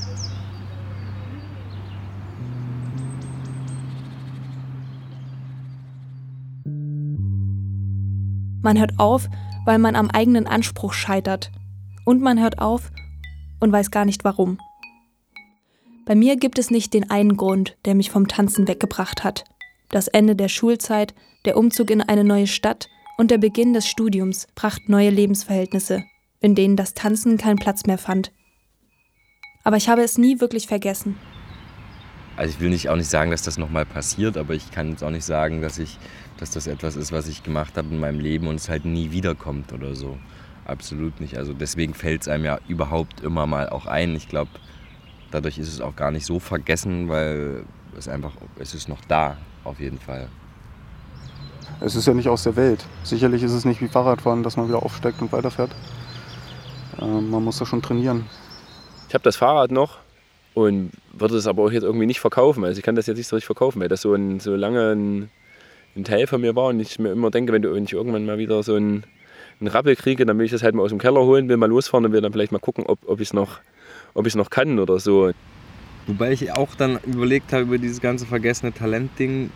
Man 8.63 8.79
hört 8.79 8.93
auf, 8.99 9.29
weil 9.65 9.79
man 9.79 9.95
am 9.95 10.11
eigenen 10.11 10.47
Anspruch 10.47 10.93
scheitert. 10.93 11.53
Und 12.05 12.23
man 12.23 12.41
hört 12.41 12.59
auf 12.59 12.91
und 13.61 13.73
weiß 13.73 13.91
gar 13.91 14.05
nicht 14.05 14.25
warum. 14.25 14.59
Bei 16.07 16.15
mir 16.15 16.37
gibt 16.37 16.59
es 16.59 16.71
nicht 16.71 16.95
den 16.95 17.11
einen 17.11 17.37
Grund, 17.37 17.77
der 17.85 17.95
mich 17.95 18.11
vom 18.11 18.29
Tanzen 18.29 18.67
weggebracht 18.67 19.25
hat. 19.25 19.45
Das 19.91 20.09
Ende 20.09 20.37
der 20.37 20.49
Schulzeit, 20.49 21.15
der 21.45 21.57
Umzug 21.57 21.91
in 21.91 22.01
eine 22.01 22.25
neue 22.25 22.47
Stadt 22.47 22.89
und 23.19 23.31
der 23.31 23.39
Beginn 23.39 23.75
des 23.75 23.87
Studiums 23.87 24.47
brachten 24.55 24.91
neue 24.91 25.11
Lebensverhältnisse, 25.11 26.05
in 26.41 26.55
denen 26.55 26.77
das 26.77 26.95
Tanzen 26.95 27.37
keinen 27.37 27.59
Platz 27.59 27.85
mehr 27.85 27.99
fand. 27.99 28.33
Aber 29.65 29.77
ich 29.77 29.89
habe 29.89 30.03
es 30.03 30.17
nie 30.17 30.41
wirklich 30.41 30.67
vergessen. 30.67 31.17
Also 32.37 32.55
ich 32.55 32.61
will 32.61 32.71
nicht 32.71 32.89
auch 32.89 32.97
nicht 32.97 33.11
sagen, 33.11 33.33
dass 33.33 33.43
das 33.43 33.59
nochmal 33.59 33.85
passiert, 33.85 34.37
aber 34.37 34.55
ich 34.55 34.71
kann 34.71 34.91
jetzt 34.91 35.03
auch 35.03 35.11
nicht 35.11 35.25
sagen, 35.25 35.61
dass 35.61 35.79
ich, 35.79 35.99
dass 36.39 36.53
das 36.53 36.69
etwas 36.69 36.95
ist, 36.95 37.11
was 37.11 37.27
ich 37.27 37.43
gemacht 37.43 37.77
habe 37.77 37.89
in 37.89 37.99
meinem 37.99 38.21
Leben 38.21 38.47
und 38.47 38.55
es 38.55 38.69
halt 38.69 38.85
nie 38.85 39.11
wiederkommt 39.11 39.73
oder 39.73 39.97
so. 39.97 40.17
Absolut 40.69 41.19
nicht. 41.19 41.39
Also 41.39 41.55
deswegen 41.55 41.95
fällt 41.95 42.23
es 42.23 42.29
einem 42.29 42.45
ja 42.45 42.59
überhaupt 42.69 43.23
immer 43.23 43.47
mal 43.47 43.71
auch 43.71 43.87
ein. 43.87 44.15
Ich 44.15 44.29
glaube, 44.29 44.51
dadurch 45.31 45.59
ist 45.59 45.69
es 45.69 45.81
auch 45.81 45.97
gar 45.97 46.11
nicht 46.11 46.27
so 46.27 46.39
vergessen, 46.39 47.09
weil 47.09 47.65
es 47.97 48.07
einfach, 48.07 48.33
es 48.59 48.75
ist 48.75 48.87
noch 48.87 49.01
da, 49.09 49.39
auf 49.65 49.81
jeden 49.81 49.99
Fall. 49.99 50.29
Es 51.81 51.97
ist 51.97 52.07
ja 52.07 52.13
nicht 52.13 52.29
aus 52.29 52.43
der 52.43 52.55
Welt. 52.57 52.85
Sicherlich 53.03 53.43
ist 53.43 53.53
es 53.53 53.65
nicht 53.65 53.81
wie 53.81 53.89
Fahrradfahren, 53.89 54.43
dass 54.43 54.59
man 54.59 54.69
wieder 54.69 54.83
aufsteigt 54.83 55.23
und 55.23 55.33
weiterfährt. 55.33 55.71
Ähm, 57.01 57.31
man 57.31 57.43
muss 57.43 57.59
da 57.59 57.65
schon 57.65 57.81
trainieren. 57.81 58.27
Ich 59.09 59.15
habe 59.15 59.25
das 59.25 59.37
Fahrrad 59.37 59.71
noch 59.71 59.97
und 60.53 60.91
würde 61.15 61.37
es 61.37 61.47
aber 61.47 61.63
auch 61.63 61.71
jetzt 61.71 61.85
irgendwie 61.85 62.07
nicht 62.07 62.21
verkaufen. 62.21 62.63
Also 62.63 62.79
ich 62.79 62.85
kann 62.85 62.95
das 62.95 63.07
jetzt 63.07 63.17
nicht 63.17 63.29
so 63.29 63.37
richtig 63.37 63.47
verkaufen, 63.47 63.81
weil 63.81 63.89
das 63.89 64.03
so, 64.03 64.13
ein, 64.13 64.39
so 64.39 64.55
lange 64.55 64.93
ein, 64.93 65.31
ein 65.97 66.05
Teil 66.05 66.27
von 66.27 66.43
mir 66.43 66.55
war 66.55 66.67
und 66.67 66.81
ich 66.81 66.99
mir 66.99 67.13
immer 67.13 67.31
denke, 67.31 67.55
wenn 67.55 67.63
du 67.63 67.75
ich 67.75 67.95
irgendwann 67.95 68.27
mal 68.27 68.37
wieder 68.37 68.63
so 68.63 68.75
einen, 68.75 69.05
einen 69.61 69.69
Rappel 69.69 69.97
kriege, 69.97 70.25
dann 70.25 70.39
will 70.39 70.47
ich 70.47 70.53
das 70.53 70.63
halt 70.63 70.75
mal 70.75 70.83
aus 70.83 70.91
dem 70.91 70.99
Keller 70.99 71.21
holen, 71.21 71.49
will 71.49 71.57
mal 71.57 71.69
losfahren 71.69 72.07
und 72.07 72.13
will 72.13 72.21
dann 72.21 72.33
vielleicht 72.33 72.53
mal 72.53 72.59
gucken, 72.59 72.85
ob, 72.87 72.99
ob 73.07 73.21
ich 73.21 73.29
es 73.29 73.33
noch, 73.33 73.61
noch 74.15 74.51
kann 74.51 74.79
oder 74.79 74.99
so. 74.99 75.33
Wobei 76.07 76.33
ich 76.33 76.53
auch 76.53 76.75
dann 76.75 76.99
überlegt 77.07 77.53
habe 77.53 77.65
über 77.65 77.79
dieses 77.79 78.01
ganze 78.01 78.25
vergessene 78.27 78.73
Talent-Ding. 78.73 79.51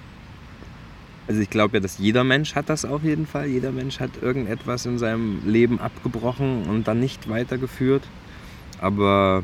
Also 1.28 1.40
ich 1.40 1.48
glaube 1.48 1.76
ja, 1.76 1.80
dass 1.80 1.98
jeder 1.98 2.24
Mensch 2.24 2.54
hat 2.54 2.68
das 2.68 2.84
auf 2.84 3.04
jeden 3.04 3.26
Fall. 3.26 3.46
Jeder 3.46 3.72
Mensch 3.72 4.00
hat 4.00 4.10
irgendetwas 4.20 4.84
in 4.84 4.98
seinem 4.98 5.40
Leben 5.46 5.80
abgebrochen 5.80 6.64
und 6.68 6.88
dann 6.88 7.00
nicht 7.00 7.30
weitergeführt. 7.30 8.02
Aber 8.80 9.42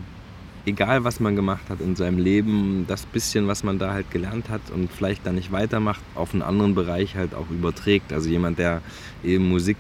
egal, 0.67 1.05
was 1.05 1.19
man 1.19 1.35
gemacht 1.35 1.71
hat 1.71 1.81
in 1.81 1.97
seinem 1.97 2.19
Leben, 2.19 2.85
das 2.89 3.07
bisschen, 3.07 3.49
was 3.49 3.65
man 3.65 3.79
da 3.79 3.93
halt 3.93 4.11
gelernt 4.11 4.51
hat 4.51 4.61
und 4.73 4.93
vielleicht 4.93 5.25
dann 5.25 5.37
nicht 5.37 5.51
weitermacht, 5.51 6.03
auf 6.15 6.35
einen 6.35 6.43
anderen 6.43 6.75
Bereich 6.75 7.17
halt 7.17 7.35
auch 7.35 7.49
überträgt. 7.51 8.13
Also 8.13 8.29
jemand, 8.29 8.59
der 8.59 8.83
eben 9.25 9.49
Musik 9.49 9.79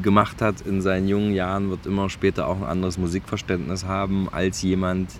gemacht 0.00 0.40
hat 0.40 0.60
in 0.62 0.80
seinen 0.80 1.08
jungen 1.08 1.34
Jahren, 1.34 1.70
wird 1.70 1.86
immer 1.86 2.08
später 2.08 2.46
auch 2.46 2.56
ein 2.56 2.64
anderes 2.64 2.98
Musikverständnis 2.98 3.84
haben 3.84 4.28
als 4.30 4.62
jemand, 4.62 5.10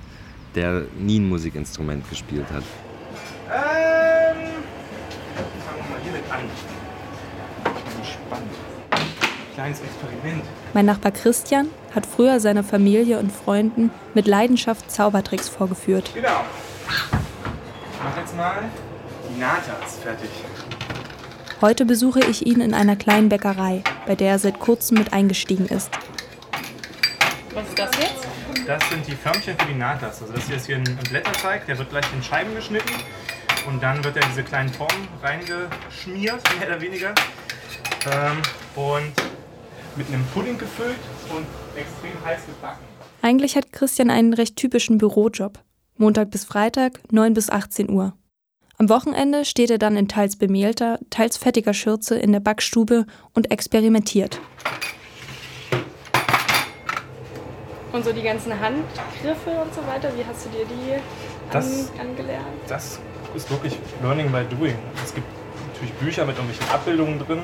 der 0.55 0.85
nie 0.99 1.21
ein 1.21 1.29
Musikinstrument 1.29 2.09
gespielt 2.09 2.47
hat. 2.53 2.63
Ähm, 3.51 4.49
fangen 5.67 5.79
wir 5.79 5.91
mal 5.91 6.03
hiermit 6.03 6.23
an. 6.31 6.41
Spannend. 8.05 8.51
Kleines 9.55 9.81
Experiment. 9.81 10.45
Mein 10.73 10.87
Nachbar 10.87 11.13
Christian 11.13 11.69
hat 11.95 12.07
früher 12.07 12.41
seiner 12.41 12.65
Familie 12.65 13.19
und 13.19 13.31
Freunden 13.31 13.91
mit 14.15 14.27
Leidenschaft 14.27 14.91
Zaubertricks 14.91 15.49
vorgeführt. 15.49 16.11
Genau. 16.15 16.29
Ich 17.93 18.03
mache 18.03 18.21
jetzt 18.21 18.37
mal 18.37 18.63
die 19.29 19.39
Natas 19.39 19.99
fertig. 20.03 20.31
Heute 21.63 21.85
besuche 21.85 22.19
ich 22.29 22.45
ihn 22.45 22.61
in 22.61 22.75
einer 22.75 22.97
kleinen 22.97 23.29
Bäckerei, 23.29 23.85
bei 24.05 24.17
der 24.17 24.31
er 24.31 24.39
seit 24.41 24.59
kurzem 24.59 24.99
mit 24.99 25.13
eingestiegen 25.13 25.67
ist. 25.67 25.91
Was 27.55 27.69
ist 27.69 27.79
das 27.79 27.91
jetzt? 28.01 28.27
Das 28.67 28.83
sind 28.91 29.07
die 29.07 29.13
Förmchen 29.13 29.57
für 29.57 29.67
die 29.67 29.79
Natas. 29.79 30.23
Also 30.23 30.35
das 30.35 30.49
hier 30.49 30.57
ist 30.57 30.67
hier 30.67 30.79
ein 30.79 30.99
Blätterteig, 31.09 31.65
der 31.67 31.79
wird 31.79 31.91
gleich 31.91 32.05
in 32.17 32.21
Scheiben 32.21 32.53
geschnitten 32.57 32.93
und 33.69 33.81
dann 33.81 34.03
wird 34.03 34.17
er 34.17 34.25
in 34.25 34.29
diese 34.31 34.43
kleinen 34.43 34.71
Formen 34.71 35.07
reingeschmiert, 35.23 36.43
mehr 36.59 36.67
oder 36.67 36.81
weniger. 36.81 37.15
Ähm, 38.11 38.43
und 38.75 39.13
mit 39.95 40.09
einem 40.09 40.25
Pudding 40.35 40.59
gefüllt 40.59 40.99
und 41.31 41.47
extrem 41.81 42.25
heiß 42.25 42.45
gebacken. 42.45 42.85
Eigentlich 43.23 43.55
hat 43.55 43.73
Christian 43.73 44.11
einen 44.11 44.35
recht 44.35 44.57
typischen 44.57 44.99
Bürojob. 44.99 45.61
Montag 45.97 46.33
bis 46.33 46.45
Freitag, 46.45 46.99
9 47.13 47.35
bis 47.35 47.51
18 47.51 47.89
Uhr. 47.89 48.15
Am 48.83 48.89
Wochenende 48.89 49.45
steht 49.45 49.71
er 49.71 49.79
dann 49.79 49.97
in 49.97 50.09
teils 50.09 50.35
bemehlter, 50.35 50.99
teils 51.09 51.37
fettiger 51.37 51.73
Schürze 51.73 52.19
in 52.19 52.33
der 52.33 52.41
Backstube 52.41 53.07
und 53.33 53.53
experimentiert. 53.53 54.41
Und 57.93 58.05
so 58.05 58.13
die 58.13 58.23
ganzen 58.23 58.59
Handgriffe 58.59 59.51
und 59.51 59.73
so 59.73 59.87
weiter, 59.87 60.11
wie 60.17 60.25
hast 60.25 60.47
du 60.47 60.49
dir 60.49 60.65
die 60.65 61.01
Das- 61.53 61.93
an, 61.93 62.09
angelernt? 62.09 62.45
Das 62.67 62.99
ist 63.37 63.49
wirklich 63.53 63.79
Learning 64.03 64.33
by 64.33 64.43
Doing. 64.57 64.75
Es 65.05 65.15
gibt 65.15 65.29
natürlich 65.73 65.93
Bücher 66.01 66.25
mit 66.27 66.37
irgendwelchen 66.37 66.75
Abbildungen 66.75 67.21
drin. 67.21 67.39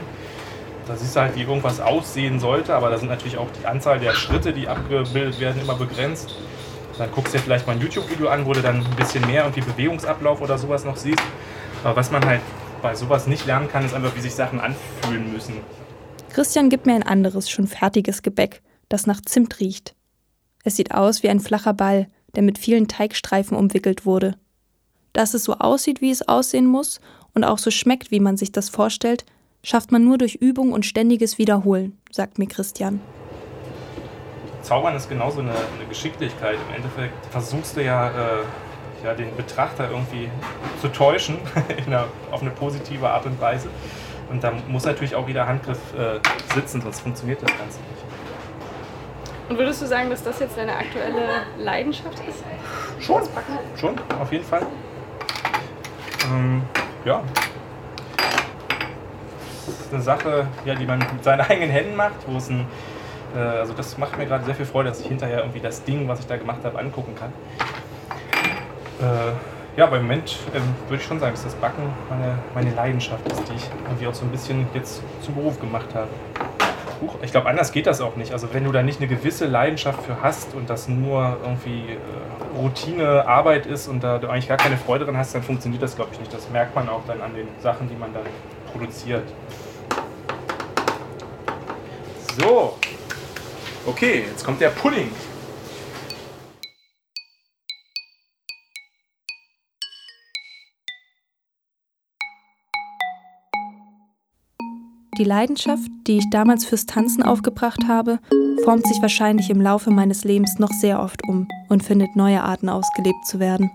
Da 0.89 0.97
siehst 0.97 1.15
du 1.15 1.21
halt, 1.21 1.37
wie 1.37 1.43
irgendwas 1.43 1.79
aussehen 1.79 2.41
sollte, 2.41 2.75
aber 2.75 2.91
da 2.91 2.99
sind 2.99 3.11
natürlich 3.11 3.39
auch 3.39 3.47
die 3.63 3.65
Anzahl 3.65 4.01
der 4.01 4.15
Schritte, 4.15 4.53
die 4.53 4.67
abgebildet 4.67 5.39
werden, 5.39 5.63
immer 5.63 5.77
begrenzt. 5.77 6.35
Dann 6.99 7.13
guckst 7.13 7.33
du 7.33 7.39
dir 7.39 7.45
vielleicht 7.45 7.67
mal 7.67 7.75
ein 7.75 7.81
YouTube-Video 7.81 8.29
an, 8.29 8.45
wo 8.45 8.53
du 8.53 8.61
dann 8.61 8.85
ein 8.85 8.97
bisschen 8.97 9.25
mehr 9.27 9.45
irgendwie 9.45 9.61
Bewegungsablauf 9.61 10.41
oder 10.41 10.59
sowas 10.59 10.85
noch 10.85 10.97
siehst. 10.97 11.23
Aber 11.85 11.95
was 11.95 12.11
man 12.11 12.25
halt 12.27 12.41
bei 12.83 12.95
sowas 12.95 13.29
nicht 13.29 13.47
lernen 13.47 13.69
kann, 13.69 13.85
ist 13.85 13.95
einfach, 13.95 14.15
wie 14.17 14.21
sich 14.21 14.35
Sachen 14.35 14.61
anfühlen 14.61 15.33
müssen. 15.33 15.55
Christian 16.31 16.69
gibt 16.69 16.87
mir 16.87 16.95
ein 16.95 17.05
anderes, 17.05 17.49
schon 17.49 17.69
fertiges 17.69 18.23
Gebäck, 18.23 18.63
das 18.89 19.07
nach 19.07 19.21
Zimt 19.21 19.61
riecht. 19.61 19.95
Es 20.65 20.77
sieht 20.77 20.93
aus 20.93 21.23
wie 21.23 21.29
ein 21.29 21.41
flacher 21.41 21.73
Ball, 21.73 22.09
der 22.35 22.43
mit 22.43 22.59
vielen 22.59 22.89
Teigstreifen 22.89 23.57
umwickelt 23.57 24.05
wurde. 24.05 24.35
Dass 25.13 25.35
es 25.35 25.45
so 25.45 25.55
aussieht, 25.55 26.01
wie 26.01 26.11
es 26.11 26.27
aussehen 26.27 26.67
muss 26.67 27.01
und 27.33 27.45
auch 27.45 27.59
so 27.59 27.71
schmeckt, 27.71 28.11
wie 28.11 28.21
man 28.21 28.37
sich 28.37 28.53
das 28.53 28.69
vorstellt, 28.69 29.25
schafft 29.63 29.93
man 29.93 30.05
nur 30.05 30.19
durch 30.19 30.35
Übung 30.35 30.73
und 30.73 30.85
ständiges 30.85 31.39
Wiederholen, 31.39 31.99
sagt 32.11 32.39
mir 32.39 32.47
Christian. 32.47 33.01
Zaubern 34.63 34.97
ist 34.97 35.09
genauso 35.09 35.41
eine, 35.41 35.51
eine 35.51 35.87
Geschicklichkeit. 35.89 36.57
Im 36.69 36.75
Endeffekt 36.77 37.27
versuchst 37.31 37.77
du 37.77 37.83
ja, 37.83 38.09
äh, 38.09 38.13
ja 39.05 39.15
den 39.15 39.35
Betrachter 39.37 39.91
irgendwie 39.91 40.31
zu 40.81 40.89
täuschen, 40.89 41.39
einer, 41.87 42.07
auf 42.31 42.43
eine 42.43 42.51
positive 42.51 43.09
Art 43.09 43.27
und 43.27 43.41
Weise. 43.41 43.69
Und 44.31 44.45
da 44.45 44.53
muss 44.69 44.85
natürlich 44.85 45.15
auch 45.15 45.27
jeder 45.27 45.47
Handgriff 45.47 45.79
äh, 45.95 46.21
sitzen, 46.55 46.83
sonst 46.83 47.01
funktioniert 47.01 47.43
das 47.43 47.51
Ganze 47.57 47.79
nicht. 47.79 47.99
Und 49.49 49.59
würdest 49.59 49.81
du 49.81 49.87
sagen, 49.87 50.11
dass 50.11 50.23
das 50.23 50.41
jetzt 50.41 50.59
deine 50.59 50.77
aktuelle 50.77 51.47
Leidenschaft 51.57 52.21
ist? 52.29 52.45
Schon, 53.01 53.23
schon, 53.77 53.95
auf 54.21 54.31
jeden 54.31 54.45
Fall. 54.45 54.67
Ähm, 56.31 56.63
ja. 57.07 57.23
Das 59.67 59.81
ist 59.81 59.93
eine 59.93 60.03
Sache, 60.03 60.47
ja, 60.67 60.75
die 60.75 60.85
man 60.85 60.99
mit 60.99 61.25
seinen 61.25 61.41
eigenen 61.41 61.71
Händen 61.71 61.97
macht, 61.97 62.27
wo 62.27 62.37
es 62.37 62.51
ein, 62.51 62.67
äh, 63.35 63.39
also 63.39 63.73
das 63.73 63.99
macht 63.99 64.19
mir 64.19 64.27
gerade 64.27 64.45
sehr 64.45 64.55
viel 64.55 64.67
Freude, 64.67 64.89
dass 64.89 65.01
ich 65.01 65.07
hinterher 65.07 65.39
irgendwie 65.39 65.61
das 65.61 65.85
Ding, 65.85 66.09
was 66.09 66.21
ich 66.21 66.27
da 66.27 66.37
gemacht 66.37 66.61
habe, 66.65 66.79
angucken 66.79 67.15
kann. 67.15 67.33
Äh, 69.01 69.33
ja, 69.79 69.85
aber 69.85 69.99
im 69.99 70.03
Moment 70.03 70.37
ähm, 70.55 70.63
würde 70.89 71.01
ich 71.01 71.07
schon 71.07 71.21
sagen, 71.21 71.33
dass 71.33 71.45
das 71.45 71.55
Backen 71.55 71.85
meine, 72.11 72.37
meine 72.53 72.75
Leidenschaft 72.75 73.25
ist, 73.31 73.49
die 73.49 73.55
ich 73.55 73.71
irgendwie 73.85 74.09
auch 74.09 74.15
so 74.15 74.25
ein 74.25 74.31
bisschen 74.31 74.67
jetzt 74.75 75.03
zum 75.23 75.37
Beruf 75.37 75.61
gemacht 75.61 75.95
habe. 75.95 76.09
Huch, 77.01 77.15
ich 77.23 77.31
glaube, 77.31 77.49
anders 77.49 77.71
geht 77.71 77.87
das 77.87 78.01
auch 78.01 78.17
nicht. 78.17 78.33
Also 78.33 78.53
wenn 78.53 78.65
du 78.65 78.73
da 78.73 78.83
nicht 78.83 78.99
eine 78.99 79.07
gewisse 79.07 79.47
Leidenschaft 79.47 80.03
für 80.03 80.21
hast 80.21 80.55
und 80.55 80.69
das 80.69 80.89
nur 80.89 81.37
irgendwie 81.45 81.93
äh, 81.93 82.59
Routine, 82.59 83.25
Arbeit 83.29 83.67
ist 83.67 83.87
und 83.87 84.03
da 84.03 84.19
du 84.19 84.29
eigentlich 84.29 84.49
gar 84.49 84.57
keine 84.57 84.77
Freude 84.77 85.05
dran 85.05 85.17
hast, 85.17 85.33
dann 85.37 85.45
funktioniert 85.45 85.81
das, 85.81 85.95
glaube 85.95 86.11
ich, 86.13 86.19
nicht. 86.19 86.35
Das 86.35 86.51
merkt 86.51 86.75
man 86.75 86.89
auch 86.89 87.03
dann 87.07 87.21
an 87.21 87.35
den 87.35 87.47
Sachen, 87.63 87.89
die 87.89 87.95
man 87.95 88.13
dann 88.13 88.25
produziert. 88.73 89.29
So. 92.37 92.75
Okay, 93.89 94.25
jetzt 94.29 94.45
kommt 94.45 94.61
der 94.61 94.69
Pudding. 94.69 95.11
Die 105.17 105.25
Leidenschaft, 105.25 105.89
die 106.07 106.19
ich 106.19 106.29
damals 106.31 106.67
fürs 106.67 106.85
Tanzen 106.85 107.23
aufgebracht 107.23 107.89
habe, 107.89 108.19
formt 108.63 108.87
sich 108.87 109.01
wahrscheinlich 109.01 109.49
im 109.49 109.63
Laufe 109.63 109.91
meines 109.91 110.23
Lebens 110.23 110.59
noch 110.59 110.71
sehr 110.71 111.01
oft 111.01 111.27
um 111.27 111.49
und 111.71 111.83
findet 111.83 112.15
neue 112.15 112.43
Arten 112.43 112.69
ausgelebt 112.69 113.27
zu 113.27 113.41
werden. 113.41 113.71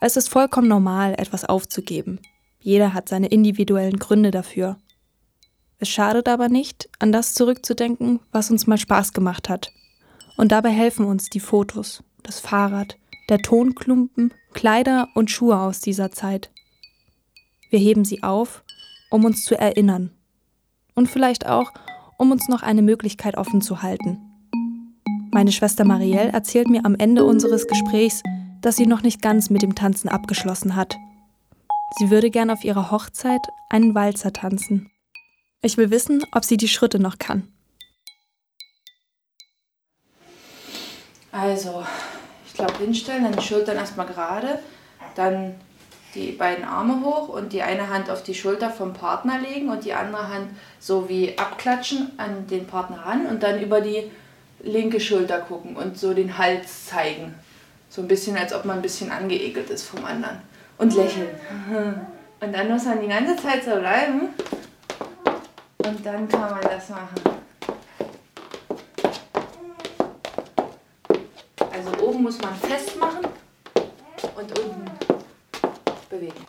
Es 0.00 0.16
ist 0.16 0.28
vollkommen 0.28 0.68
normal, 0.68 1.14
etwas 1.18 1.44
aufzugeben. 1.44 2.20
Jeder 2.60 2.94
hat 2.94 3.08
seine 3.08 3.26
individuellen 3.26 3.98
Gründe 3.98 4.30
dafür. 4.30 4.76
Es 5.78 5.88
schadet 5.88 6.28
aber 6.28 6.48
nicht, 6.48 6.88
an 6.98 7.12
das 7.12 7.34
zurückzudenken, 7.34 8.20
was 8.32 8.50
uns 8.50 8.66
mal 8.66 8.78
Spaß 8.78 9.12
gemacht 9.12 9.48
hat. 9.48 9.72
Und 10.36 10.52
dabei 10.52 10.70
helfen 10.70 11.04
uns 11.04 11.30
die 11.30 11.40
Fotos, 11.40 12.02
das 12.22 12.40
Fahrrad, 12.40 12.96
der 13.28 13.38
Tonklumpen, 13.38 14.32
Kleider 14.52 15.08
und 15.14 15.30
Schuhe 15.30 15.58
aus 15.58 15.80
dieser 15.80 16.10
Zeit. 16.10 16.50
Wir 17.70 17.78
heben 17.78 18.04
sie 18.04 18.22
auf 18.22 18.62
um 19.10 19.24
uns 19.24 19.44
zu 19.44 19.58
erinnern. 19.58 20.10
Und 20.94 21.08
vielleicht 21.08 21.46
auch, 21.46 21.72
um 22.16 22.30
uns 22.30 22.48
noch 22.48 22.62
eine 22.62 22.82
Möglichkeit 22.82 23.36
offen 23.36 23.60
zu 23.60 23.82
halten. 23.82 24.18
Meine 25.30 25.52
Schwester 25.52 25.84
Marielle 25.84 26.32
erzählt 26.32 26.68
mir 26.68 26.84
am 26.84 26.94
Ende 26.94 27.24
unseres 27.24 27.66
Gesprächs, 27.66 28.22
dass 28.60 28.76
sie 28.76 28.86
noch 28.86 29.02
nicht 29.02 29.22
ganz 29.22 29.50
mit 29.50 29.62
dem 29.62 29.74
Tanzen 29.74 30.08
abgeschlossen 30.08 30.74
hat. 30.74 30.96
Sie 31.98 32.10
würde 32.10 32.30
gern 32.30 32.50
auf 32.50 32.64
ihrer 32.64 32.90
Hochzeit 32.90 33.40
einen 33.70 33.94
Walzer 33.94 34.32
tanzen. 34.32 34.90
Ich 35.60 35.76
will 35.76 35.90
wissen, 35.90 36.24
ob 36.32 36.44
sie 36.44 36.56
die 36.56 36.68
Schritte 36.68 37.00
noch 37.00 37.18
kann. 37.18 37.48
Also, 41.32 41.84
ich 42.46 42.54
glaube 42.54 42.78
hinstellen, 42.78 43.24
dann 43.24 43.36
die 43.36 43.42
Schultern 43.42 43.76
erstmal 43.76 44.06
gerade, 44.06 44.60
dann 45.14 45.54
die 46.14 46.32
beiden 46.32 46.64
Arme 46.64 47.04
hoch 47.04 47.28
und 47.28 47.52
die 47.52 47.62
eine 47.62 47.90
Hand 47.90 48.08
auf 48.08 48.22
die 48.22 48.34
Schulter 48.34 48.70
vom 48.70 48.94
Partner 48.94 49.38
legen 49.38 49.68
und 49.68 49.84
die 49.84 49.92
andere 49.92 50.28
Hand 50.28 50.48
so 50.78 51.08
wie 51.08 51.36
abklatschen 51.36 52.12
an 52.16 52.46
den 52.46 52.66
Partner 52.66 53.04
ran 53.04 53.26
und 53.26 53.42
dann 53.42 53.60
über 53.60 53.80
die 53.80 54.10
linke 54.60 55.00
Schulter 55.00 55.40
gucken 55.40 55.76
und 55.76 55.98
so 55.98 56.14
den 56.14 56.38
Hals 56.38 56.86
zeigen. 56.86 57.34
So 57.90 58.02
ein 58.02 58.08
bisschen, 58.08 58.36
als 58.36 58.52
ob 58.54 58.64
man 58.64 58.76
ein 58.76 58.82
bisschen 58.82 59.10
angeekelt 59.10 59.70
ist 59.70 59.84
vom 59.84 60.04
anderen. 60.04 60.38
Und 60.78 60.94
lächeln. 60.94 61.28
Und 62.40 62.52
dann 62.54 62.68
muss 62.68 62.84
man 62.84 63.00
die 63.00 63.08
ganze 63.08 63.34
Zeit 63.34 63.64
so 63.64 63.72
bleiben. 63.72 64.28
Und 65.88 66.04
dann 66.04 66.28
kann 66.28 66.50
man 66.50 66.60
das 66.60 66.90
machen. 66.90 67.22
Also 71.72 72.06
oben 72.06 72.24
muss 72.24 72.38
man 72.42 72.54
festmachen 72.56 73.24
und 74.36 74.58
unten 74.58 74.90
bewegen. 76.10 76.44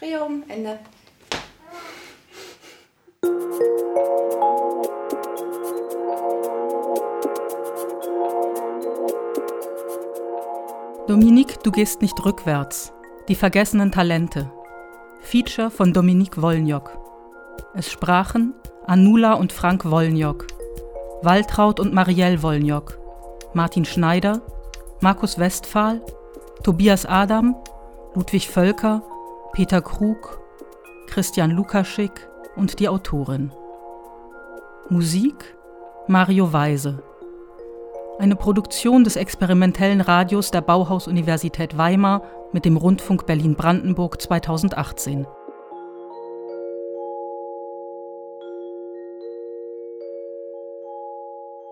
Dreh 0.00 0.16
um, 0.16 0.42
Ende. 0.48 0.78
Dominique, 11.06 11.62
du 11.62 11.70
gehst 11.70 12.00
nicht 12.00 12.24
rückwärts. 12.24 12.94
Die 13.28 13.34
vergessenen 13.34 13.92
Talente. 13.92 14.50
Feature 15.24 15.70
von 15.70 15.92
Dominique 15.92 16.40
Wolniok. 16.40 16.98
Es 17.72 17.90
sprachen 17.90 18.52
Anula 18.86 19.32
und 19.32 19.52
Frank 19.52 19.90
Wolniok, 19.90 20.46
Waltraud 21.22 21.80
und 21.80 21.94
Marielle 21.94 22.42
Wolniok, 22.42 22.98
Martin 23.54 23.86
Schneider, 23.86 24.42
Markus 25.00 25.38
Westphal, 25.38 26.02
Tobias 26.62 27.06
Adam, 27.06 27.56
Ludwig 28.14 28.48
Völker, 28.48 29.02
Peter 29.52 29.80
Krug, 29.80 30.40
Christian 31.06 31.52
Lukaschik 31.52 32.28
und 32.54 32.78
die 32.78 32.88
Autorin. 32.88 33.50
Musik 34.90 35.56
Mario 36.06 36.52
Weise. 36.52 37.02
Eine 38.16 38.36
Produktion 38.36 39.02
des 39.02 39.16
experimentellen 39.16 40.00
Radios 40.00 40.52
der 40.52 40.60
Bauhaus-Universität 40.60 41.76
Weimar 41.76 42.22
mit 42.52 42.64
dem 42.64 42.76
Rundfunk 42.76 43.26
Berlin-Brandenburg 43.26 44.22
2018. 44.22 45.26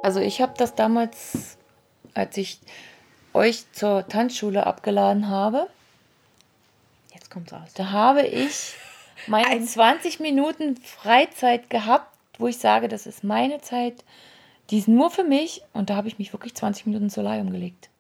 Also 0.03 0.19
ich 0.19 0.43
habe 0.43 0.55
das 0.57 0.75
damals, 0.75 1.57
als 2.13 2.37
ich 2.37 2.59
euch 3.35 3.65
zur 3.71 4.09
Tanzschule 4.09 4.67
abgeladen 4.67 5.29
habe, 5.29 5.69
jetzt 7.15 7.31
kommt's 7.31 7.53
aus. 7.53 7.73
Da 7.75 7.93
habe 7.93 8.23
ich 8.23 8.75
meine 9.29 9.65
20 9.65 10.19
Minuten 10.19 10.77
Freizeit 10.77 11.71
gehabt, 11.71 12.13
wo 12.39 12.49
ich 12.49 12.59
sage, 12.59 12.89
das 12.89 13.07
ist 13.07 13.23
meine 13.23 13.61
Zeit, 13.61 14.03
die 14.71 14.79
ist 14.79 14.89
nur 14.89 15.11
für 15.11 15.25
mich 15.25 15.63
und 15.73 15.91
da 15.91 15.97
habe 15.97 16.09
ich 16.09 16.19
mich 16.19 16.33
wirklich 16.33 16.55
20 16.55 16.87
Minuten 16.87 17.11
zur 17.11 17.25
Leih 17.25 17.41
umgelegt. 17.41 17.91